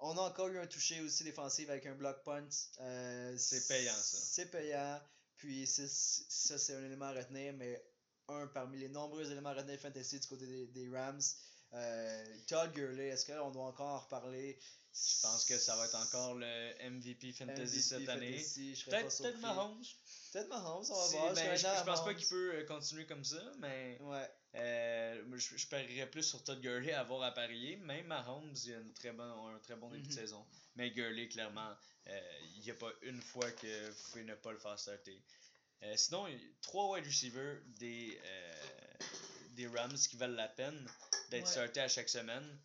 [0.00, 2.48] On a encore eu un touché aussi défensif avec un block punt.
[2.80, 4.18] Euh, C'est payant, ça.
[4.18, 5.00] C'est payant.
[5.36, 7.82] Puis ça, c'est un élément à retenir, mais
[8.28, 11.20] un parmi les nombreux éléments à retenir fantasy du côté des, des Rams.
[11.72, 14.58] Euh, Todd Gurley, est-ce qu'on doit encore en reparler?
[14.92, 18.32] Je pense que ça va être encore le MVP Fantasy MVP cette année.
[18.32, 19.38] fantasy, Peut-être peut.
[19.38, 19.82] Mahomes.
[20.32, 21.34] Peut-être Mahomes, on va voir.
[21.34, 24.28] ben, je, je pense pas qu'il peut euh, continuer comme ça, mais Ouais.
[24.56, 27.76] Euh, je, je parierais plus sur Todd Gurley à avoir à parier.
[27.76, 30.12] Même Mahomes, il a une très bon, un très bon début de Mhm.
[30.18, 30.46] saison.
[30.76, 31.72] Mais Gurley, clairement,
[32.08, 32.20] euh,
[32.56, 35.22] il n'y a pas une fois que vous pouvez ne pas le faire starter.
[35.82, 36.26] Euh, sinon,
[36.62, 38.54] trois wide receivers des, euh,
[39.52, 40.86] des Rams qui valent la peine
[41.30, 41.50] d'être Ouais.
[41.52, 42.58] startés à chaque semaine.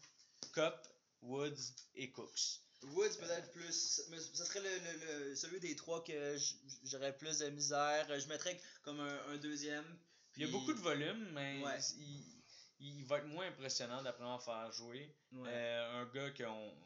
[0.54, 0.76] Cup,
[1.22, 2.60] Woods et Cooks.
[2.84, 4.02] Woods peut-être plus.
[4.10, 6.38] mais Ça serait le, le- le- celui des trois que
[6.84, 8.08] j'aurais plus de misère.
[8.20, 9.86] Je mettrais comme un, un deuxième.
[10.38, 11.80] Il y a beaucoup de volume, mais Ouais.
[12.00, 12.24] il,
[12.80, 15.16] il va être moins impressionnant d'après en faire jouer.
[15.32, 15.50] Ouais.
[15.50, 16.46] Euh, un gars qu'il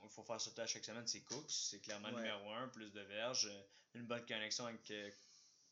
[0.10, 1.50] faut faire sauter à chaque semaine, c'est Cooks.
[1.50, 2.22] C'est clairement le Ouais.
[2.22, 3.50] numéro 1, plus de verges,
[3.96, 5.10] une bonne connexion avec, euh,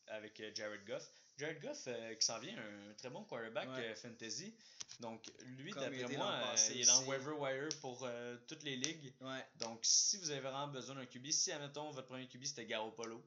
[0.07, 1.07] avec euh, Jared Goff.
[1.37, 3.91] Jared Goff euh, qui s'en vient un très bon quarterback Ouais.
[3.91, 4.55] euh, fantasy.
[4.99, 8.09] Donc lui, d'après moi, euh, il est dans waiver wire pour
[8.47, 9.13] toutes les ligues.
[9.21, 9.45] Ouais.
[9.57, 13.23] Donc si vous avez vraiment besoin d'un QB, si admettons votre premier QB c'était Garoppolo,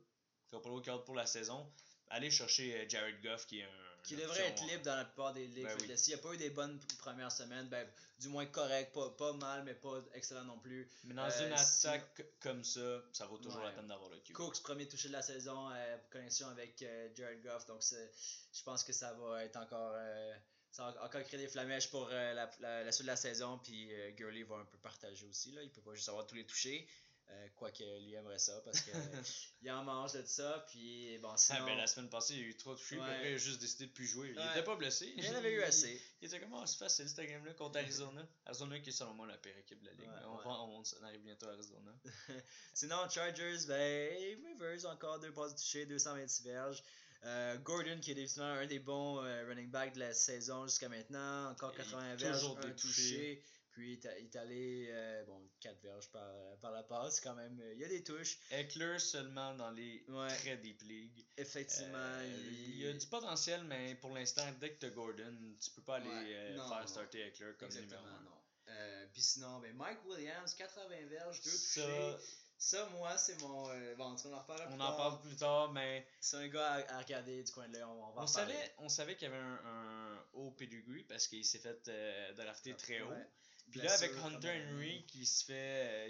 [0.51, 1.73] Garoppolo qui pour la saison,
[2.09, 5.47] allez chercher Jared Goff qui est un Qui devrait être libre dans la plupart des
[5.47, 5.65] ligues.
[5.65, 5.87] Ben oui.
[5.87, 6.11] fantasy.
[6.11, 7.69] Il n'y a pas eu des bonnes premières semaines.
[7.69, 7.87] Ben,
[8.19, 8.93] du moins correct.
[8.93, 10.89] Pas, pas mal, mais pas excellent non plus.
[11.05, 13.67] Mais dans Euh, une si- attaque comme ça, ça vaut toujours Ouais.
[13.69, 14.35] la peine d'avoir le QB.
[14.35, 17.67] Cooks, premier touché de la saison, euh, connexion avec euh, Jared Goff.
[17.67, 20.35] Donc, je pense que ça va être encore euh,
[20.73, 23.59] ça va encore créer des flamèches pour la, la, la, suite de la saison.
[23.59, 25.51] Puis Gurley va un peu partager aussi.
[25.53, 25.63] Là.
[25.63, 26.87] Il peut pas juste avoir tous les touchés.
[27.33, 28.91] Euh, Quoique lui aimerait ça parce que
[29.63, 30.65] il en mange de ça.
[30.69, 31.59] Puis bon, sinon...
[31.63, 32.97] Ah, ben, la semaine passée, il y a eu trop touchés.
[32.99, 33.03] Ouais.
[33.05, 34.31] Après, il a juste décidé de plus jouer.
[34.35, 34.51] Il Ouais.
[34.53, 35.13] était pas blessé.
[35.17, 35.93] Il en avait eu assez.
[35.93, 38.27] Il, il était comme, oh, c'est facile cette game-là contre Arizona.
[38.47, 40.09] Arizona qui est selon moi la pire équipe de la ligue.
[40.09, 41.93] Ouais, on, va- on, on arrive bientôt à Arizona.
[42.75, 46.83] Sinon, Chargers, ben, Rivers, encore deux passes touchées, 226 verges.
[47.25, 50.89] Euh, Gordon, qui est définitivement un des bons euh, running backs de la saison jusqu'à
[50.89, 53.45] maintenant, encore Et 80 verges, toujours un touché.
[53.81, 57.59] Puis il est- allé, euh, bon, 4 verges par, par la passe, quand même.
[57.61, 58.37] euh, Il y a des touches.
[58.51, 60.29] Eckler seulement dans les Ouais.
[60.37, 61.25] très deep league.
[61.39, 62.77] Effectivement, Euh, il...
[62.79, 66.11] y a du potentiel, mais pour l'instant, dès que tu Gordon, tu peux pas aller
[66.11, 66.69] Ouais, non.
[66.69, 68.23] faire starter Eckler comme Exactement, numéro 1.
[68.25, 68.31] non.
[68.69, 72.17] Euh, puis sinon, ben, Mike Williams, 80 verges, 2 Ça, touchés.
[72.59, 73.71] Ça, moi, c'est mon.
[73.71, 74.97] euh, en on en reparlera plus on en tard.
[74.99, 77.93] parle plus tard, mais C'est un gars à, à regarder du coin de l'œil, on,
[77.93, 78.53] on va en on parler.
[78.53, 82.33] savait, on savait qu'il y avait un, un haut pedigree parce qu'il s'est fait euh,
[82.35, 83.09] drafter très haut.
[83.09, 83.27] Ouais.
[83.71, 85.53] Puis là, avec Hunter Henry qui se fait,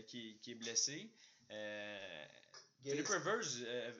[0.00, 1.10] euh, qui, qui est blessé,
[1.50, 2.26] euh,
[2.82, 3.92] Philip Rivers, euh,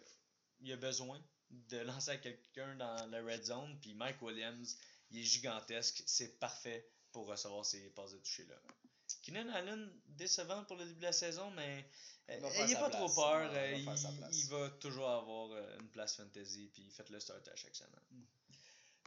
[0.60, 3.78] il a besoin de lancer à quelqu'un dans la red zone.
[3.80, 4.76] Puis Mike Williams,
[5.10, 6.02] il est gigantesque.
[6.06, 8.56] C'est parfait pour recevoir ces passes de toucher là.
[9.22, 11.84] Keenan Allen, décevant pour le début de la saison, mais
[12.30, 13.12] euh, Il va faire ayez sa pas place.
[13.14, 13.42] trop peur.
[13.76, 13.92] Il va
[14.56, 16.70] euh, il, toujours avoir euh, une place fantasy.
[16.72, 18.26] Puis faites le start à chaque semaine.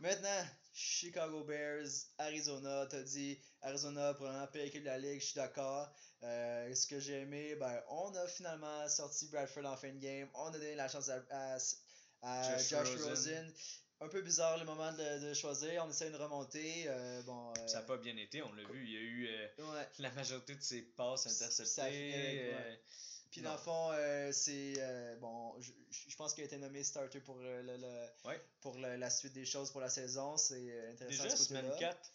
[0.01, 1.87] Maintenant, Chicago Bears,
[2.17, 5.87] Arizona, t'as dit Arizona, probablement pire équipe de la ligue, je suis d'accord.
[6.23, 10.27] Euh, ce que j'ai aimé, ben, on a finalement sorti Bradford en fin de game,
[10.33, 11.57] on a donné la chance à, à,
[12.21, 13.09] à Josh Josh, Rosen.
[13.09, 13.53] Rosen.
[14.01, 16.85] Un peu bizarre le moment de, de choisir, on essaie une remontée.
[16.87, 18.83] euh, bon, euh, Ça n'a pas bien été, on l'a vu.
[18.85, 19.27] Il y a eu
[19.59, 19.87] ouais.
[19.99, 22.53] la majorité de ses passes Ça interceptées.
[22.53, 22.57] a
[23.33, 25.71] Puis dans le fond, euh, c'est euh, bon, je,
[26.07, 28.39] je pense qu'il a été nommé starter pour, euh, le, le- Ouais.
[28.61, 30.37] pour le- la suite des choses pour la saison.
[30.37, 31.93] C'est intéressant Déjà, de ce semaine côté-là.
[31.93, 32.11] 4,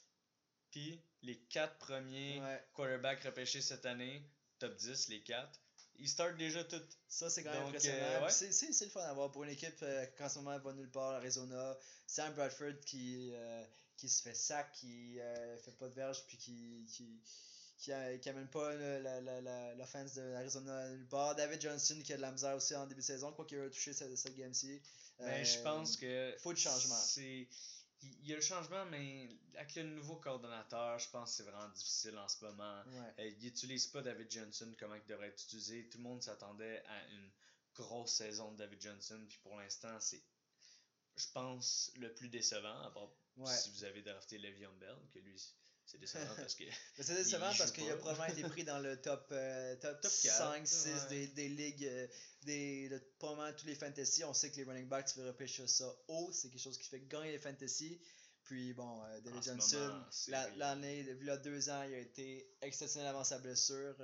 [0.70, 2.64] puis les 4 premiers Ouais.
[2.72, 4.22] quarterbacks repêchés cette année,
[4.60, 5.60] top 10, les 4,
[5.96, 6.96] ils startent déjà toutes.
[7.08, 7.98] Ça, c'est quand même Donc, impressionnant.
[7.98, 8.30] euh, ouais.
[8.30, 10.56] C'est, c'est, c'est le fun à voir pour une équipe euh, qui en ce moment
[10.58, 11.76] va nulle part, Arizona.
[12.06, 13.66] Sam Bradford qui, euh,
[13.96, 15.18] qui se fait sac, qui
[15.64, 17.20] fait pas de verge, puis qui, qui,
[17.78, 21.34] qui, a- qui amène pas le- la, la, la, l'offense de Arizona nulle part.
[21.36, 23.70] David Johnson qui a de la misère aussi en début de saison, quoi qu'il ait
[23.70, 24.80] touché cette, cette game-ci.
[25.20, 26.34] Mais je Euh, pense que.
[26.38, 26.94] faut du changement.
[26.96, 27.48] C'est.
[28.00, 31.68] Il y a le changement, mais avec le nouveau coordonnateur, je pense que c'est vraiment
[31.70, 32.82] difficile en ce moment.
[32.86, 33.14] Ouais.
[33.24, 35.88] Euh, il n'utilise pas David Johnson comment il devrait être utilisé.
[35.88, 37.28] Tout le monde s'attendait à une
[37.74, 39.20] grosse saison de David Johnson.
[39.28, 40.22] Puis pour l'instant, c'est,
[41.16, 42.82] je pense, le plus décevant.
[42.82, 43.52] À part Ouais.
[43.56, 45.40] si vous avez drafté Le'Veon Bell, que lui,
[45.88, 46.64] c'est décevant parce que.
[47.00, 50.54] C'est décevant parce qu'il a probablement été pris dans le top, euh, top, Top 5,
[50.54, 51.08] quatre, 6 ouais.
[51.08, 52.06] des, des ligues, euh,
[52.42, 54.22] des, de probablement tous les fantasy.
[54.24, 56.30] On sait que les running backs, tu veux repêcher ça haut.
[56.32, 57.98] C'est quelque chose qui fait gagner les fantasy.
[58.48, 62.50] Puis bon, euh, David Johnson, la- l'année, il y a deux ans, il a été
[62.62, 63.94] exceptionnel avant sa blessure.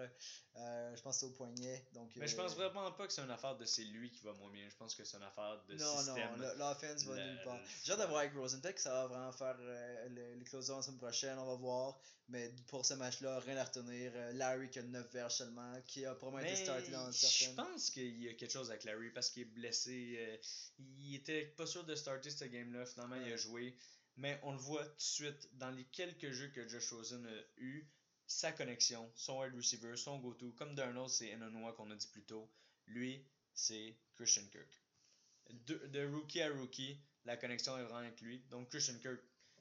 [0.56, 1.88] Euh, je pense que c'est au poignet.
[1.94, 4.22] Donc, Mais je euh, pense vraiment pas que c'est une affaire de c'est lui qui
[4.22, 4.68] va moins bien.
[4.68, 6.30] Je pense que c'est une affaire de non, système.
[6.32, 7.58] non, le- l'offense va Le- nulle part.
[7.84, 8.60] J'ai hâte de voir avec Rosen.
[8.60, 11.54] Peut-être que ça va vraiment faire euh, le- les closers la semaine prochaine, on va
[11.54, 11.98] voir.
[12.28, 14.12] Mais pour ce match-là, rien à retenir.
[14.34, 17.56] Larry qui a 9 verges seulement, qui a probablement été starté dans je certaines.
[17.56, 20.40] pense qu'il y a quelque chose avec Larry parce qu'il est blessé.
[20.78, 22.84] il était pas sûr de starter ce game-là.
[22.86, 23.76] Finalement, il a joué.
[24.16, 27.60] Mais on le voit tout de suite dans les quelques jeux que Josh Rosen a
[27.60, 27.86] eu.
[28.26, 30.52] Sa connexion, son wide receiver, son go-to.
[30.52, 32.50] Comme Darnold, c'est Enonwa qu'on a dit plus tôt.
[32.86, 34.80] Lui, c'est Christian Kirk.
[35.50, 38.40] De, de rookie à rookie, la connexion est vraiment avec lui.
[38.50, 39.20] Donc, Christian Kirk,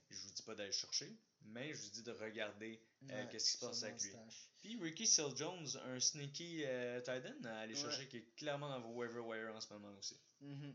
[0.09, 2.81] je vous dis pas d'aller chercher, mais je vous dis de regarder
[3.11, 4.11] euh, qu'est-ce qui se passe avec lui.
[4.59, 7.81] Puis Ricky Seal Jones, un sneaky euh, tight end à aller Ouais.
[7.81, 10.17] chercher qui est clairement dans vos waiver wire en ce moment aussi.
[10.39, 10.73] Mhm.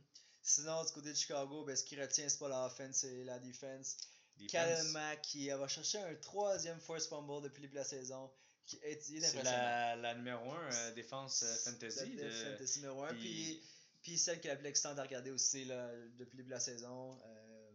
[0.49, 3.97] Sinon, du côté de Chicago, ben, ce qui retient, c'est pas l'offense, c'est la defense.
[4.37, 7.79] Defense, Khalil Mack qui euh, va chercher un troisième force fumble depuis le début de
[7.81, 8.31] la saison.
[8.65, 11.99] Qui est, c'est la, la numéro 1 défense euh, fantasy.
[11.99, 13.09] La de- def- fantasy numéro 1.
[13.15, 13.63] puis- Puis,
[14.03, 16.55] puis celle qui est la plus excitante à regarder aussi là, depuis le début de
[16.55, 17.21] la saison.
[17.27, 17.71] Euh,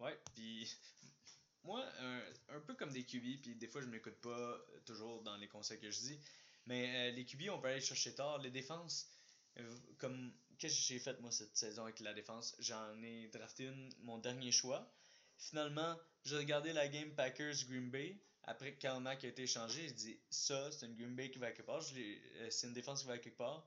[0.00, 0.66] Ouais, puis
[1.62, 2.22] moi, un,
[2.56, 5.46] un peu comme des QB, puis des fois je m'écoute pas euh, toujours dans les
[5.48, 6.20] conseils que je dis,
[6.66, 8.38] mais euh, les QB, on peut aller chercher tard.
[8.38, 9.08] Les défenses,
[9.58, 12.54] euh, comme qu'est-ce que j'ai fait moi cette saison avec la défense?
[12.60, 14.88] J'en ai drafté une, mon dernier choix.
[15.38, 18.16] Finalement, j'ai regardé la game Packers Green Bay.
[18.44, 21.38] Après que Karl Mack a été échangé, j'ai dit ça, c'est une Green Bay qui
[21.38, 21.82] va à quelque part.
[21.96, 23.66] Euh, C'est une défense qui va à quelque part.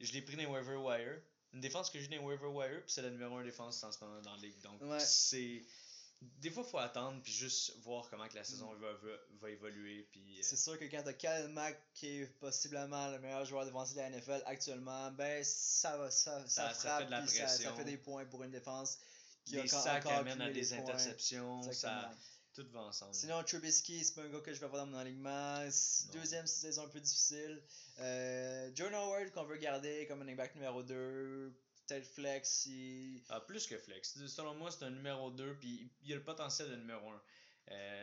[0.00, 1.20] Je l'ai pris dans les waiver wire.
[1.52, 3.92] Une défense que j'ai dans les waiver wire, puis c'est la numéro 1 défense en
[3.92, 4.60] ce moment dans la ligue.
[4.62, 4.98] Donc, Ouais.
[5.00, 5.62] c'est.
[6.22, 9.10] Des fois, il faut attendre, puis juste voir comment que la saison va, va,
[9.40, 10.08] va évoluer.
[10.10, 13.64] Puis, euh, C'est sûr que quand t'as Khalil Mack qui est possiblement le meilleur joueur
[13.66, 17.10] défensif de la NFL actuellement, ben ça va ça, ça, Ça- ça frappe fait de
[17.10, 18.98] la puis ça, fait des points pour une défense
[19.44, 22.10] qui a les encore- sacs encore amènent à des interceptions, ça,
[22.54, 23.14] tout va ensemble.
[23.14, 25.58] Sinon, Trubisky, c'est pas un gars que je vais avoir dans mon alignement.
[26.12, 27.62] Deuxième saison un peu difficile.
[27.98, 31.52] Euh, Jordan Howard qu'on veut garder comme running back numéro 2.
[31.86, 32.68] Peut-être flex.
[33.28, 34.18] Ah, plus que flex.
[34.26, 37.22] Selon moi, c'est un numéro 2, puis il a le potentiel de numéro 1.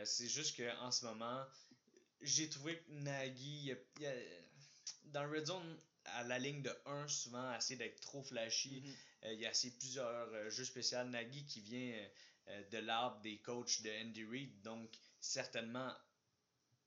[0.04, 1.44] c'est juste qu'en ce moment,
[2.20, 4.14] j'ai trouvé que Nagy, il a- il a-
[5.06, 8.80] dans red zone, à la ligne de 1, souvent, a essayé d'être trop flashy.
[8.82, 8.94] Mhm.
[9.24, 11.04] Euh, il y a plusieurs euh, jeux spéciaux.
[11.04, 12.08] Nagy qui vient euh,
[12.48, 15.92] euh, de l'arbre des coachs de Andy Reid, donc certainement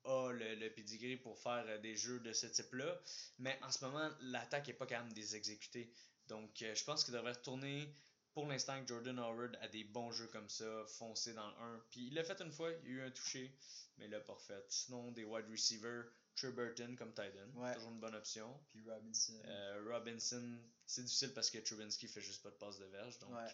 [0.05, 3.01] a le, le pedigree pour faire euh, des jeux de ce type-là.
[3.39, 5.91] Mais en ce moment, l'attaque n'est pas capable de les exécuter.
[6.27, 7.93] Donc euh, je pense qu'il devrait retourner
[8.33, 11.83] pour l'instant avec Jordan Howard à des bons jeux comme ça, foncer dans le 1.
[11.91, 13.55] Puis il l'a fait une fois, il y a eu un touché,
[13.97, 14.63] mais il l'a pas refait.
[14.67, 16.05] Sinon, des wide receivers,
[16.43, 17.73] Burton comme Titan, Ouais.
[17.75, 18.59] toujours une bonne option.
[18.71, 19.41] Puis Robinson.
[19.45, 23.17] Euh, Robinson, c'est difficile parce que Trubinsky fait juste pas de passe de verge.
[23.19, 23.51] Donc, Ouais.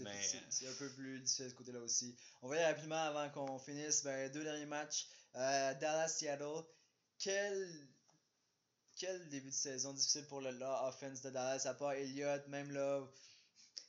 [0.00, 2.14] mais- C'est- C'est un peu plus difficile de ce côté-là aussi.
[2.42, 4.02] On va y aller rapidement avant qu'on finisse.
[4.04, 5.08] Ben, deux derniers matchs.
[5.36, 6.64] Euh, Dallas-Seattle.
[7.18, 7.88] Quel...
[8.98, 11.66] Quel début de saison difficile pour le la offense de Dallas.
[11.66, 13.06] À part Elliott, même là.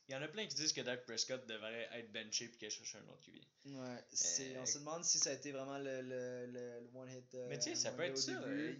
[0.07, 2.69] Il y en a plein qui disent que Dak Prescott devrait être benché et qu'il
[2.69, 3.35] cherche un autre QB.
[3.75, 6.89] Ouais, c'est- Euh, on se demande si ça a été vraiment le, le, le, le
[6.95, 7.35] one-hit.
[7.35, 8.31] euh, Mais tu sais, ça peut être ça.
[8.31, 8.73] euh,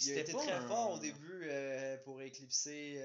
[0.00, 3.00] Il a été très un- fort au début euh, pour éclipser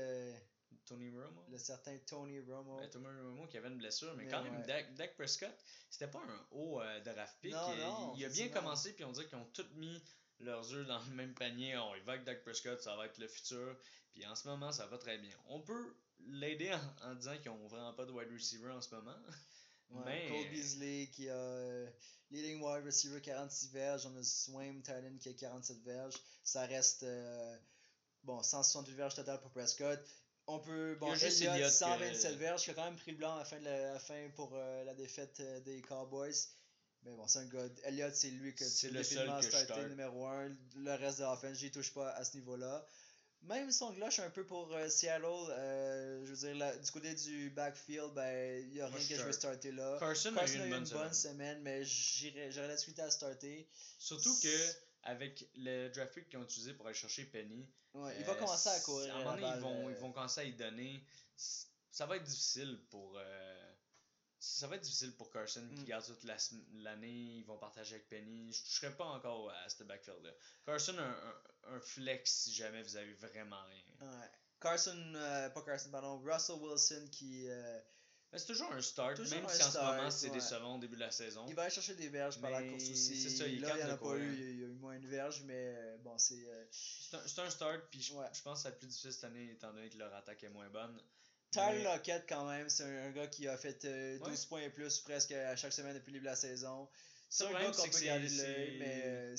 [0.86, 1.46] Tony Romo?
[1.50, 2.80] le certain Tony Romo.
[2.80, 4.66] Ben, Tony Romo qui avait une blessure, mais, Mais quand même, ouais.
[4.68, 5.56] Dak, Dak Prescott,
[5.90, 7.54] c'était pas un haut euh, draft pick.
[7.54, 10.02] Non, non, il, il a bien commencé, puis on dirait qu'ils ont tous mis
[10.40, 11.76] leurs œufs dans le même panier.
[11.78, 13.76] On avec Dak Prescott, ça va être le futur.
[14.14, 15.36] Puis en ce moment, ça va très bien.
[15.48, 15.96] On peut
[16.28, 19.16] l'aider en, en disant qu'ils ont vraiment pas de wide receiver en ce moment.
[19.92, 21.90] Ouais, mais Cole Beasley qui a euh,
[22.30, 24.06] leading wide receiver 46 verges.
[24.06, 26.16] On a Swaim Tylen qui a 47 verges.
[26.44, 27.58] Ça reste euh,
[28.24, 30.00] bon 168 verges total pour Prescott.
[30.48, 33.18] On peut bon juste Elliott, Elliott que- 127 verges qui a quand même pris le
[33.18, 36.34] blanc à la fin, de la, à la fin pour euh, la défaite des Cowboys.
[37.04, 37.66] Mais bon, c'est un gars.
[37.86, 39.50] Elliott, c'est lui que C'est tu le seul que
[39.84, 40.50] je numéro 1.
[40.76, 42.86] Le reste de l'offense, j'y touche pas à ce niveau-là.
[43.44, 47.16] Même son gloche un peu pour euh, Seattle, euh, je veux dire, là, du côté
[47.16, 49.54] du backfield, ben, il n'y a Moi, rien je que je vais start.
[49.56, 49.96] starter là.
[49.98, 51.62] Carson, Carson a eu une bonne semaine.
[51.62, 53.66] mais j'irais- j'aurais la suite à starter.
[53.98, 54.74] Surtout que
[55.04, 58.36] avec le draft pick qu'ils ont utilisé pour aller chercher Penny, Ouais, il va euh,
[58.36, 59.16] commencer à courir.
[59.16, 61.02] À un moment donné, ils vont, ils vont commencer à y donner.
[61.38, 63.18] Ça va être difficile pour.
[64.40, 65.86] Ça va être difficile pour Carson qui Mm.
[65.86, 67.38] garde toute l'année.
[67.40, 68.52] Ils vont partager avec Penny.
[68.54, 70.32] Je ne toucherai pas encore à ce backfield-là.
[70.66, 71.04] Carson, un,
[71.72, 73.84] un, un flex si jamais vous avez vraiment rien.
[74.08, 74.28] Ouais.
[74.62, 77.48] Carson, euh, pas Carson, pardon, Russell Wilson qui.
[77.50, 77.80] euh,
[78.32, 80.34] Mais c'est toujours un start, Toujours même un si en ce moment c'est ouais.
[80.36, 81.46] décevant au début de la saison.
[81.48, 83.20] il va aller chercher des verges par la course aussi.
[83.22, 84.94] c'est ça, il là, il n'y en a pas eu, il y a- eu moins
[84.96, 86.46] une verge, mais euh, bon, c'est.
[86.48, 88.28] euh, C'est un, un start, puis je, Ouais.
[88.34, 90.44] je pense que ça va être plus difficile cette année étant donné que leur attaque
[90.44, 91.02] est moins bonne.
[91.52, 94.36] Tyler Lockett, quand même, c'est un, un gars qui a fait euh, 12 Ouais.
[94.50, 96.88] points et plus presque à chaque semaine depuis le début de la saison.
[97.30, 99.02] C'est un gars qu'on peut garder l'œil, mais.
[99.06, 99.36] euh,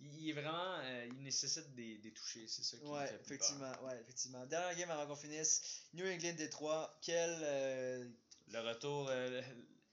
[0.00, 0.78] Il est vraiment.
[0.80, 3.46] euh, il nécessite des, des touchés, c'est ça qui Ouais, fait plus peur.
[3.48, 4.46] effectivement, ouais, effectivement.
[4.46, 5.62] Dernière game avant qu'on finisse.
[5.94, 6.98] New England Détroit.
[7.02, 7.38] Quel.
[7.42, 8.04] euh,
[8.48, 9.40] Le retour, euh,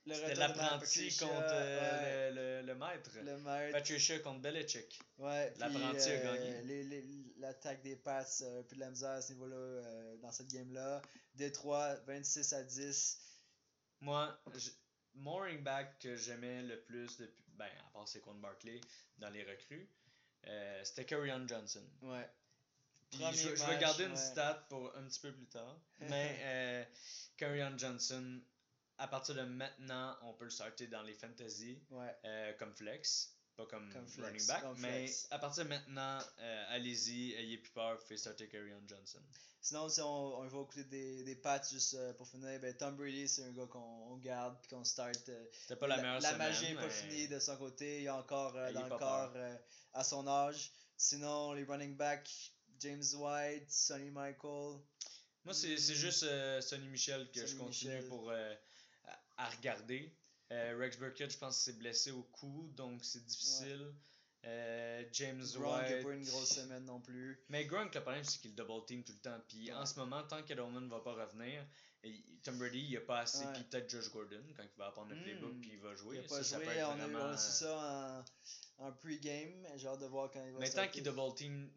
[0.06, 3.10] c'était l'apprenti contre euh, ouais, le, le, le maître.
[3.22, 3.72] le maître.
[3.72, 5.00] Patricia contre Belichick.
[5.18, 6.62] Ouais, l'apprenti a euh, gagné.
[6.84, 7.04] les-
[7.38, 11.00] L'attaque des Pats, euh, plus de la misère à ce niveau-là euh, dans cette game-là.
[11.34, 13.18] Détroit, 26 à 10.
[14.02, 14.38] Moi,
[15.14, 18.80] mon running back que j'aimais le plus, depuis, ben, à part c'est contre Barkley,
[19.18, 19.88] dans les recrues,
[20.46, 21.82] euh, c'était Kerryon Johnson.
[22.02, 22.28] Ouais.
[23.10, 25.80] Puis je, je vais garder une stat pour un petit peu plus tard.
[26.00, 26.84] Mais euh,
[27.38, 28.40] Kerryon Johnson,
[29.00, 32.14] à partir de maintenant, on peut le starter dans les fantasy Ouais.
[32.24, 33.34] euh, comme flex.
[33.56, 35.26] Pas comme, Comme flex, running back, comme mais flex.
[35.30, 39.20] à partir de maintenant, euh, allez-y, ayez plus peur, faites starter Kerryon Johnson.
[39.60, 42.96] Sinon, si on, on va côté des, des Pats, juste euh, pour finir, ben, Tom
[42.96, 43.78] Brady, c'est un gars qu'on
[44.12, 45.14] on garde puis qu'on start.
[45.52, 46.48] C'était pas la, meilleure La semaine.
[46.48, 48.00] magie n'est pas finie de son côté.
[48.00, 49.34] Il est encore dans le corps
[49.92, 50.72] à son âge.
[50.96, 54.78] Sinon, les running backs, James White, Sonny Michael.
[55.44, 56.24] Moi, c'est c'est juste
[56.62, 58.08] Sonny Michel que je continue Michel.
[58.08, 58.32] pour
[59.44, 60.12] à, regarder.
[60.52, 63.94] Euh, Rex Burkett, je pense c'est blessé au cou, donc c'est difficile.
[64.46, 66.02] Euh, James Gronk n'a White.
[66.02, 67.44] pas une grosse semaine non plus.
[67.50, 69.38] Mais Gronk, le problème, c'est qu'il double team tout le temps.
[69.48, 69.86] Puis en Ouais.
[69.86, 71.64] ce moment, tant qu'Edelman ne va pas revenir,
[72.02, 73.44] et Tom Brady, il a pas assez.
[73.44, 73.52] Ouais.
[73.52, 75.22] Puis peut-être Josh Gordon, quand il va apprendre le Mm.
[75.24, 76.16] playbook, puis il va jouer.
[76.16, 76.64] Il n'a pas ça, ça joué.
[76.66, 78.24] peut être on, a, vraiment, a euh, ça
[78.78, 79.66] en, en pre-game.
[79.76, 81.70] J'ai hâte de voir quand il va Mais tant qu'il double team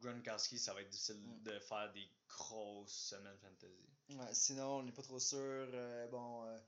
[0.00, 1.42] Gronkowski, ça va être difficile Mm.
[1.44, 3.88] de faire des grosses semaines fantasy.
[4.10, 5.38] Ouais, sinon, on n'est pas trop sûr.
[5.38, 6.58] euh, bon, euh,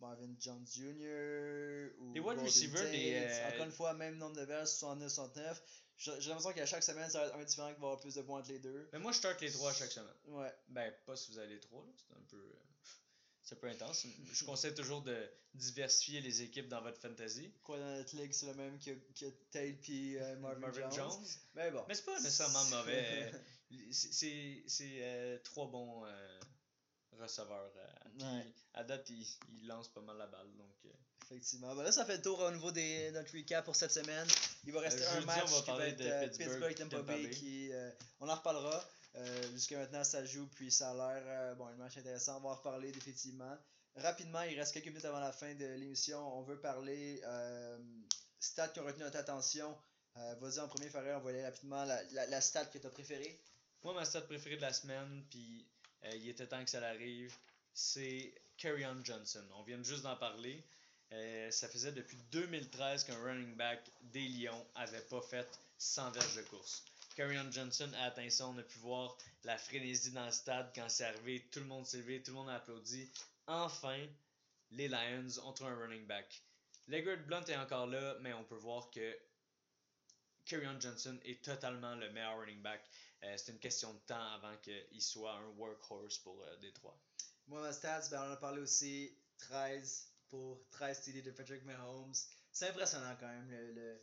[0.00, 1.90] Marvin Jones Jr.
[1.98, 5.56] ou Les wide receivers des, euh, Encore une fois, même nombre de verges, 69-69.
[5.98, 8.14] J'ai j'ai l'impression qu'à chaque semaine, ça va être un différent qui va avoir plus
[8.14, 8.88] de points entre les deux.
[8.92, 10.12] Mais moi, je start les trois chaque semaine.
[10.26, 10.52] Ouais.
[10.68, 11.92] Ben, pas si vous avez les trois, là.
[11.96, 12.36] C'est un peu.
[12.36, 12.60] euh,
[13.42, 14.06] c'est peu intense.
[14.32, 15.16] Je conseille toujours de
[15.54, 17.50] diversifier les équipes dans votre fantasy.
[17.62, 21.12] Quoi, dans notre ligue, c'est le même que, que Tate puis Marvin, Jones.
[21.54, 21.84] Mais bon.
[21.88, 23.30] Mais c'est pas nécessairement mauvais.
[23.90, 26.04] c'est c'est trois bons
[27.20, 27.70] receveur.
[28.22, 28.42] Euh,
[28.74, 30.50] à date, il, il, lance pas mal la balle.
[30.56, 30.90] Donc, euh.
[31.24, 31.74] Effectivement.
[31.74, 34.26] Ben là, ça fait le tour au niveau de notre recap pour cette semaine.
[34.64, 37.30] Il va rester euh, un match on va qui va être Pittsburgh, Tampa Bay.
[37.30, 37.70] Qui,
[38.20, 38.84] on en reparlera.
[39.52, 42.36] Jusqu'à maintenant, ça joue, puis ça a l'air bon, un match intéressant.
[42.36, 43.56] On va en reparler définitivement.
[43.96, 46.18] Rapidement, il reste quelques minutes avant la fin de l'émission.
[46.38, 47.22] On veut parler
[48.38, 49.76] stats qui ont retenu notre attention.
[50.14, 52.90] Vas-y en premier, Farrell, on va aller rapidement la, la, la stat que tu as
[52.90, 53.40] préférée.
[53.82, 55.66] Moi, ma stat préférée de la semaine, puis
[56.04, 57.34] euh, il était temps que ça arrive.
[57.72, 58.34] C'est
[58.64, 59.44] on Johnson.
[59.56, 60.62] On vient juste d'en parler.
[61.12, 65.46] Euh, ça faisait depuis 2013 qu'un running back des Lions avait pas fait
[65.78, 66.84] 100 verges de course.
[67.18, 68.48] on Johnson a atteint ça.
[68.48, 71.46] On a pu voir la frénésie dans le stade quand c'est arrivé.
[71.50, 73.08] Tout le monde s'est levé, tout le monde a applaudi.
[73.46, 74.06] Enfin,
[74.72, 76.42] les Lions ont trouvé un running back.
[76.88, 79.16] Leggard Blunt est encore là, mais on peut voir que
[80.52, 82.80] on Johnson est totalement le meilleur running back.
[83.24, 86.98] Euh, c'est une question de temps avant qu'il soit un workhorse pour euh, Détroit.
[87.48, 92.14] Moi, ma stats, ben, on a parlé aussi 13 pour 13 TD de Patrick Mahomes.
[92.52, 93.50] C'est impressionnant quand même.
[93.50, 94.00] Le, le,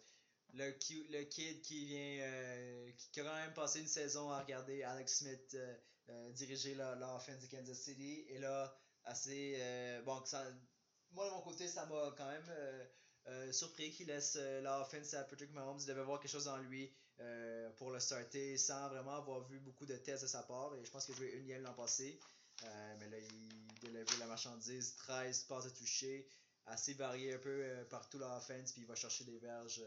[0.53, 0.75] le,
[1.09, 5.19] le kid qui vient, euh, qui, a quand même passé une saison à regarder Alex
[5.19, 5.57] Smith
[6.33, 8.25] diriger l'offense de Kansas City.
[8.29, 8.75] Et là,
[9.05, 9.57] assez.
[10.05, 10.45] bon, ça,
[11.11, 12.51] moi, de mon côté, ça m'a quand même.
[13.51, 15.80] Surpris qu'il laisse l'offense à Patrick Mahomes.
[15.80, 16.91] Il devait voir quelque chose en lui.
[17.19, 20.76] Euh, pour le starter sans vraiment avoir vu beaucoup de tests de sa part.
[20.76, 22.19] Et je pense qu'il a joué une game l'an passé.
[22.63, 26.28] Euh, mais là, il délivre la marchandise, 13 passes de toucher,
[26.65, 29.84] assez varié un peu euh, partout l'offense, puis il va chercher des verges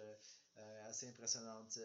[0.87, 1.79] assez impressionnantes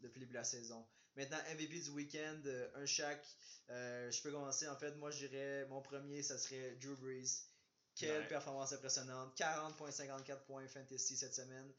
[0.00, 0.86] depuis le début de la saison.
[1.16, 2.40] Maintenant, MVP du week-end,
[2.76, 3.26] un chaque.
[3.68, 4.68] je peux commencer.
[4.68, 7.48] En fait, moi, je dirais, mon premier, ça serait Drew Brees.
[7.96, 9.36] Quelle performance impressionnante.
[9.36, 11.72] 40.54 points fantasy cette semaine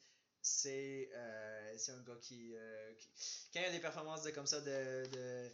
[0.47, 2.93] c'est euh, un gars qui, euh,
[3.53, 5.51] Quand il y a des performances de, comme ça, de, de,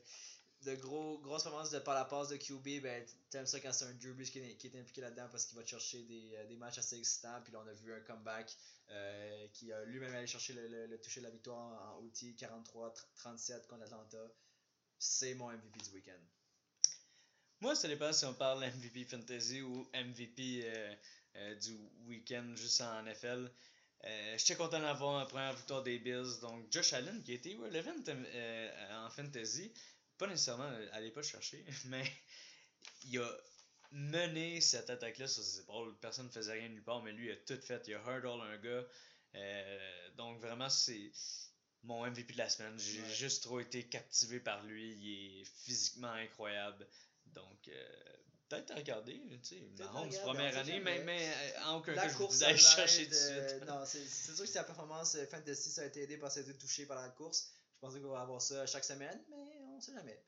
[0.61, 3.85] de gros, grosses performances de par la passe de QB, ben, t'aimes ça quand c'est
[3.85, 6.35] un Drew Brees qui, est, qui est impliqué là-dedans parce qu'il va te chercher des,
[6.35, 7.41] euh, des, matchs assez excitants.
[7.43, 8.55] Puis là, on a vu un comeback
[8.89, 12.35] euh, qui a lui-même allé chercher le, le, toucher de la victoire en, en OT
[12.37, 14.31] 43-37 contre Atlanta.
[14.99, 16.21] C'est mon MVP du week-end.
[17.61, 20.65] Moi, ça dépend si on parle MVP Fantasy ou MVP
[21.61, 21.77] du
[22.07, 23.49] week-end juste en NFL.
[24.05, 26.39] Euh, J'étais content d'avoir la première victoire des Bills.
[26.41, 29.71] Donc, Josh Allen, qui a été irrelevant euh, en fantasy,
[30.17, 32.03] pas nécessairement, allez pas chercher, mais
[33.05, 33.29] il a
[33.91, 35.95] mené cette attaque-là sur ses épaules.
[36.01, 37.81] Personne ne faisait rien nulle part, mais lui, il a tout fait.
[37.87, 38.85] Il a hurdle un gars.
[39.35, 41.11] Euh, donc, vraiment, c'est
[41.83, 42.77] mon MVP de la semaine.
[42.77, 44.91] J'ai juste trop été captivé par lui.
[44.95, 46.85] Il est physiquement incroyable.
[47.33, 48.03] Donc, euh,
[48.49, 52.15] peut-être à regarder, tu sais, Mahomes, première année, mais, mais euh, en aucun cas, je
[52.15, 53.65] vous chercher tout de suite.
[53.67, 56.57] non, c'est sûr que sa performance euh, fantasy, ça a été aidé par s'être été
[56.57, 57.53] touché par la course.
[57.75, 60.21] Je pensais qu'on va avoir ça chaque semaine, mais on sait jamais.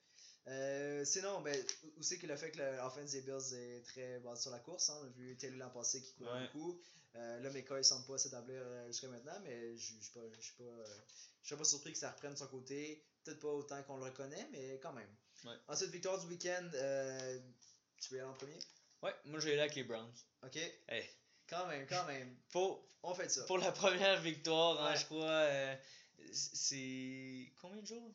[0.48, 1.56] Euh, sinon, ben,
[1.98, 4.90] aussi que le fait que l'offense des Bills est très basé sur la course.
[4.90, 5.00] Hein.
[5.02, 6.80] On a vu Taylor l'an passé qui courait beaucoup.
[7.16, 10.22] Euh, là, Meka, il semble pas s'établir jusqu'à maintenant, mais je ne suis pas,
[10.58, 13.04] pas, pas surpris que ça reprenne de son côté.
[13.24, 15.10] Peut-être pas autant qu'on le reconnaît, mais quand même.
[15.68, 16.70] Ensuite, victoire du week-end.
[16.74, 17.40] Euh,
[18.00, 18.60] tu veux y aller en premier?
[19.02, 20.14] Ouais, moi je vais aller avec les Browns.
[20.44, 20.58] Ok.
[20.88, 21.10] Hey.
[21.48, 22.36] Quand même, quand même.
[22.52, 23.46] Pour, On fait ça.
[23.46, 25.76] Pour la première victoire, hein, je crois, euh,
[26.32, 27.52] c'est.
[27.62, 28.12] Combien de jours?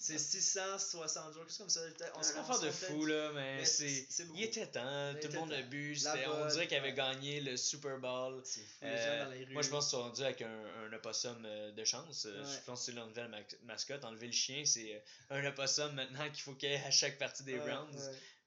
[0.00, 1.80] C'est 660 jours, quelque chose comme ça.
[2.16, 4.06] On se affaire de fou, là, mais, c'est.
[4.34, 5.96] Il était temps, tout le monde a bu.
[6.26, 8.42] On dirait qu'il avait gagné le Super Bowl.
[8.44, 9.52] Fou, euh, dans les rues.
[9.52, 12.26] Moi, je pense qu'ils sont rendus avec un, un opossum euh, de chance.
[12.26, 14.04] Euh, je pense que c'est leur nouvelle mascotte.
[14.04, 17.44] Enlever le chien, c'est un opossum maintenant qu'il faut qu'il y ait à chaque partie
[17.44, 17.96] des Browns.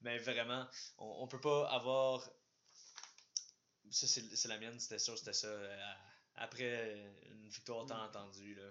[0.02, 0.66] Mais vraiment,
[0.98, 2.28] on, on peut pas avoir.
[3.90, 5.48] Ça, c'est la mienne, c'était sûr, c'était ça.
[6.36, 8.06] après une victoire tant mm.
[8.06, 8.70] entendue, là.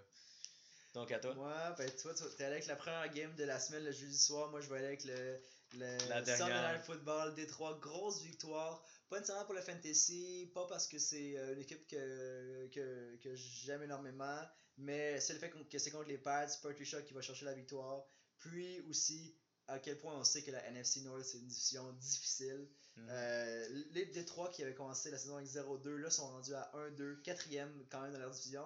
[0.98, 1.36] Donc à toi.
[1.36, 4.18] Moi, ben toi, tu es allé avec la première game de la semaine le jeudi
[4.18, 4.50] soir.
[4.50, 5.40] Moi, je vais aller avec le,
[5.74, 7.36] le la Sunday Night Football.
[7.36, 8.84] Des trois grosses victoires.
[9.08, 13.36] Pas nécessairement pour le fantasy, pas parce que c'est euh, une équipe que, que, que
[13.36, 14.42] j'aime énormément,
[14.78, 18.04] mais c'est le fait que c'est contre les Pats, Patricia qui va chercher la victoire.
[18.40, 19.38] Puis aussi,
[19.68, 22.68] à quel point on sait que la NFC North c'est une division difficile.
[22.96, 23.08] Mhm.
[23.10, 27.22] Euh, les Détroits qui avaient commencé la saison avec 0-2, là sont rendus à 1-2,
[27.22, 28.66] quatrième quand même dans leur division.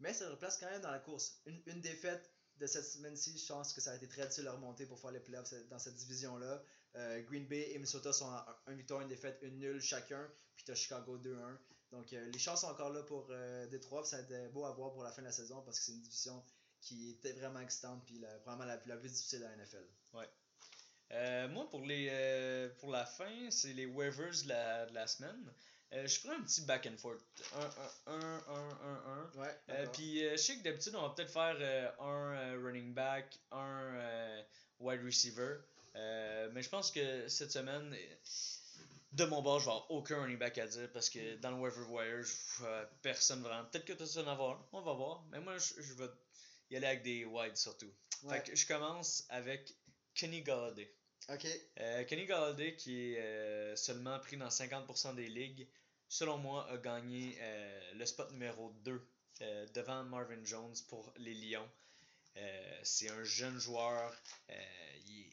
[0.00, 1.40] Mais ça replace quand même dans la course.
[1.46, 4.50] Une, une défaite de cette semaine-ci, je pense que ça a été très difficile de
[4.50, 6.62] remonter pour faire les playoffs dans cette division-là.
[6.96, 10.26] Euh, Green Bay et Minnesota sont à une victoire, une défaite, une nulle chacun.
[10.56, 11.36] Puis tu as Chicago 2-1.
[11.92, 14.04] Donc euh, les chances sont encore là pour euh, Détroit.
[14.04, 15.92] Ça va être beau à voir pour la fin de la saison parce que c'est
[15.92, 16.42] une division
[16.80, 18.02] qui était vraiment excitante.
[18.06, 19.86] Puis la, probablement la, plus difficile de la NFL.
[20.14, 20.28] Ouais.
[21.12, 25.52] Euh, moi, pour, les, pour la fin, c'est les waivers la, de la semaine.
[25.92, 27.20] Euh, je ferai un petit back and forth.
[27.54, 29.40] 1, 1, 1, 1, 1, 1.
[29.40, 29.60] Ouais.
[29.70, 34.42] Euh, puis euh, je sais que d'habitude, on va peut-être faire un running back, un
[34.80, 35.58] wide receiver.
[35.94, 37.94] Mais je pense que cette semaine,
[39.12, 41.56] de mon bord, je vais avoir aucun running back à dire parce que dans le
[41.56, 43.64] waiver wire, je- personne vraiment.
[43.66, 45.24] Peut-être que tu as en avoir, on va voir.
[45.30, 46.08] Mais moi, je, je vais
[46.70, 47.90] y aller avec des wides surtout.
[48.24, 48.38] Ouais.
[48.42, 49.72] Fait que je commence avec
[50.14, 50.92] Kenny Galladay.
[51.28, 51.46] Ok.
[51.80, 55.66] Euh, Kenny Galladay, qui est euh, seulement pris dans 50% des ligues,
[56.08, 59.08] selon moi, a gagné euh, le spot numéro 2
[59.40, 61.68] euh, devant Marvin Jones pour les Lions.
[62.82, 64.14] C'est un jeune joueur,
[65.06, 65.32] il est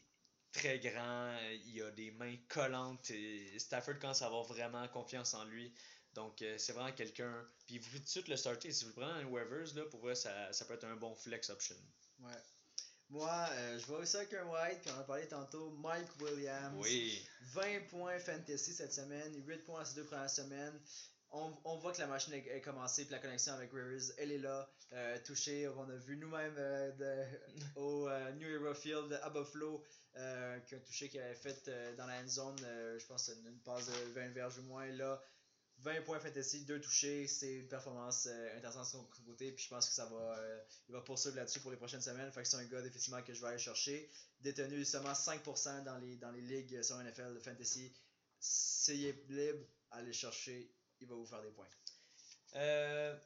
[0.52, 1.36] très grand,
[1.66, 5.70] il a des mains collantes et Stafford commence à avoir vraiment confiance en lui.
[6.14, 7.46] Donc, c'est vraiment quelqu'un.
[7.66, 8.72] Puis, vous pouvez tout de suite le starter.
[8.72, 10.96] Si vous le prenez dans les waivers, là, pour vrai, ça, ça peut être un
[10.96, 11.76] bon flex option.
[12.20, 12.32] Ouais.
[13.14, 16.08] Moi, euh, je vais aussi avec un white, puis on en a parlé tantôt, Mike
[16.20, 16.74] Williams.
[16.82, 17.24] Oui.
[17.54, 20.76] 20 points fantasy cette semaine, 8 points ces deux premières semaines.
[21.30, 24.32] On, on voit que la machine a, a commencé, puis la connexion avec Rivers, elle
[24.32, 24.68] est là.
[24.92, 27.38] Euh, touché, on a vu nous-mêmes euh, de-
[27.76, 29.84] au euh, New Hero Field à Buffalo,
[30.14, 34.12] qu'un touché qu'il avait fait dans la end zone, je pense une, une passe de
[34.14, 34.86] 20 verges ou moins.
[34.86, 35.20] Là,
[35.78, 39.68] 20 points fantasy, 2 touchés, c'est une performance euh, intéressante de son côté, puis je
[39.68, 42.30] pense que ça va, euh, il va poursuivre là-dessus pour les prochaines semaines.
[42.32, 44.10] Fait que c'est un gars effectivement que je vais aller chercher.
[44.40, 47.92] Détenu seulement 5% dans les, dans les ligues sur NFL Fantasy.
[48.40, 50.70] S'il est libre, allez le chercher,
[51.00, 51.68] il va vous faire des points.
[52.56, 53.16] Euh,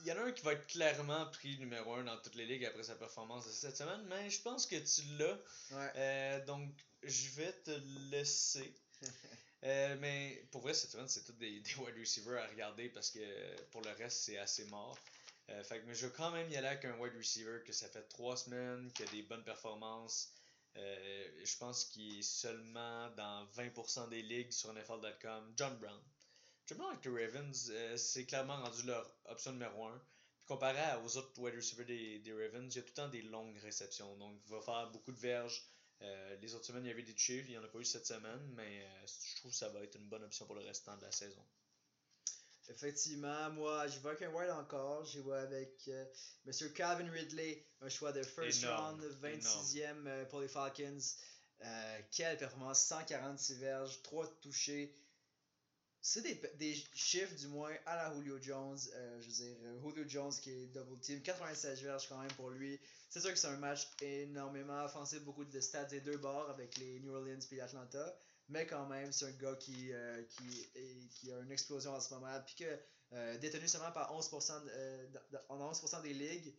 [0.00, 2.46] Il y en a un qui va être clairement pris numéro 1 dans toutes les
[2.46, 5.38] ligues après sa performance de cette semaine, mais je pense que tu l'as.
[5.70, 6.44] Ouais.
[6.46, 7.70] Donc, je vais te
[8.10, 8.74] laisser.
[9.64, 13.10] Euh, mais pour vrai, cette semaine, c'est tous des, des wide receivers à regarder parce
[13.10, 13.20] que
[13.70, 14.98] pour le reste, c'est assez mort.
[15.50, 18.02] Euh, mais je vais quand même y aller avec un wide receiver que ça fait
[18.08, 20.32] trois semaines, qui a des bonnes performances.
[20.76, 25.52] Euh, je pense qu'il est seulement dans 20% des ligues sur NFL.com.
[25.56, 26.00] John Brown.
[26.66, 30.02] John Brown avec les Ravens, euh, c'est clairement rendu leur option numéro 1.
[30.38, 33.08] Puis comparé aux autres wide receivers des, des Ravens, il y a tout le temps
[33.08, 34.16] des longues réceptions.
[34.16, 35.62] Donc, il va faire beaucoup de verges.
[36.02, 37.84] Euh, les autres semaines, il y avait des touchés, il n'y en a pas eu
[37.84, 40.62] cette semaine, mais euh, je trouve que ça va être une bonne option pour le
[40.62, 41.44] restant de la saison.
[42.68, 45.04] Effectivement, moi, je vais avec un wild encore.
[45.04, 46.04] Je vais avec euh,
[46.44, 50.98] Monsieur Calvin Ridley, un choix de first Énorme, round, 26e euh, pour les Falcons.
[52.10, 54.92] Quelle performance, 146 verges, 3 touchés.
[56.04, 58.76] C'est des, des chiffres, du moins, à la Julio Jones.
[58.94, 62.32] Euh, je veux dire, euh, Julio Jones qui est double team, 96 verges quand même
[62.32, 62.80] pour lui.
[63.08, 66.76] C'est sûr que c'est un match énormément offensif, beaucoup de stats des deux bords avec
[66.78, 68.16] les New Orleans et l'Atlanta.
[68.48, 72.00] Mais quand même, c'est un gars qui, euh, qui, est- qui a une explosion en
[72.00, 72.36] ce moment.
[72.46, 72.78] Puis que
[73.12, 76.52] euh, détenu seulement par 11%, de- euh, dans- dans- en 11% des ligues,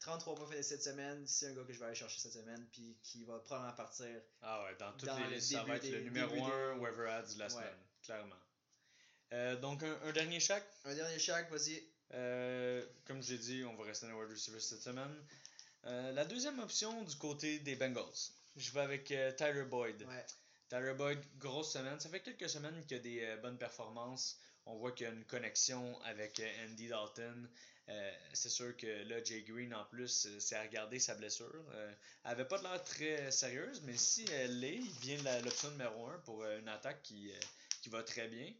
[0.00, 2.64] 33 points faits cette semaine, c'est un gars que je vais aller chercher cette semaine.
[2.72, 4.22] Puis qui va probablement partir.
[4.40, 6.74] Ah ouais, dans toutes Dans les le listes, ça va être le numéro début 1
[6.76, 7.62] des- waiver ads de la Ouais.
[8.08, 8.36] Clairement.
[9.34, 10.66] Euh, donc, un, un dernier chaque.
[10.86, 11.82] Un dernier chaque, vas-y.
[12.14, 15.14] Euh, comme j'ai dit, on va rester dans les wide receivers cette semaine.
[15.84, 18.32] Euh, la deuxième option du côté des Bengals.
[18.56, 20.02] Je vais avec euh, Tyler Boyd.
[20.02, 20.26] Ouais.
[20.70, 22.00] Tyler Boyd, grosse semaine.
[22.00, 24.38] Ça fait quelques semaines qu'il y a des bonnes performances.
[24.64, 27.48] On voit qu'il y a une connexion avec Andy Dalton.
[28.34, 31.64] C'est sûr que là, Jay Green, en plus, c'est à regarder sa blessure.
[31.72, 35.70] Elle avait pas de l'air très sérieuse, mais si elle l'est, il vient de l'option
[35.70, 37.32] numéro 1 pour une attaque qui,
[37.88, 38.52] qui va très bien.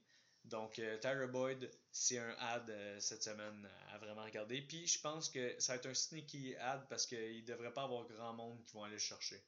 [0.44, 4.62] Donc, euh, Tyler Boyd, c'est un ad euh, cette semaine à vraiment regarder.
[4.62, 7.82] Puis, je pense que ça va être un sneaky ad parce qu'il ne devrait pas
[7.82, 9.42] avoir grand monde qui vont aller le chercher.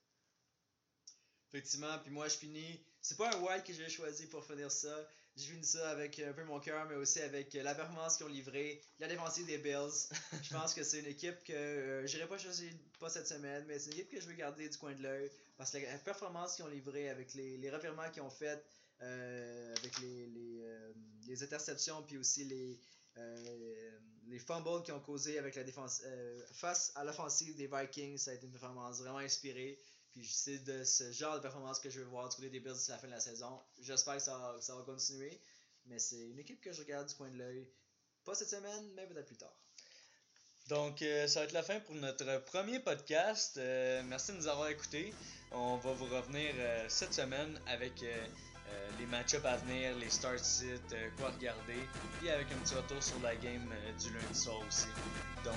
[1.48, 2.80] Effectivement, puis moi je finis.
[3.00, 4.94] C'est pas un wild que j'ai choisi pour finir ça.
[5.34, 8.28] J'ai fini ça avec un peu mon cœur, mais aussi avec la performance qu'ils ont
[8.28, 10.10] livrée, la défensive des Bills.
[10.44, 12.70] Je pense que c'est une équipe que euh, j'irai pas choisir
[13.00, 15.30] pas cette semaine, mais c'est une équipe que je veux garder du coin de l'œil.
[15.56, 18.62] Parce que la performance qu'ils ont livrée avec les, les revirements qu'ils ont fait,
[19.02, 20.92] euh, avec les, les, euh,
[21.26, 22.78] les interceptions, puis aussi les,
[23.16, 28.18] euh, les fumbles qu'ils ont causés avec la défense euh, face à l'offensive des Vikings,
[28.18, 29.78] ça a été une performance vraiment inspirée.
[30.12, 32.74] Puis c'est de ce genre de performance que je veux voir du côté des Bills
[32.74, 33.60] d'ici la fin de la saison.
[33.80, 35.40] J'espère que ça, ça va continuer.
[35.86, 37.68] Mais c'est une équipe que je regarde du coin de l'œil.
[38.24, 39.54] Pas cette semaine, mais peut-être plus tard.
[40.68, 43.56] Donc, ça va être la fin pour notre premier podcast.
[43.56, 45.14] Merci de nous avoir écoutés.
[45.52, 46.54] On va vous revenir
[46.88, 48.04] cette semaine avec
[48.70, 51.86] euh, les match-ups à venir, les start sit, euh, quoi regarder,
[52.18, 54.88] puis avec un petit retour sur la game euh, du lundi soir aussi.
[55.44, 55.54] Donc,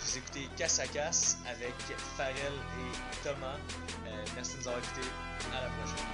[0.00, 1.74] vous écoutez Casse à Casse avec
[2.16, 3.58] Farrell et Thomas.
[4.34, 5.08] Merci de nous avoir écoutés.
[5.52, 6.06] À la prochaine.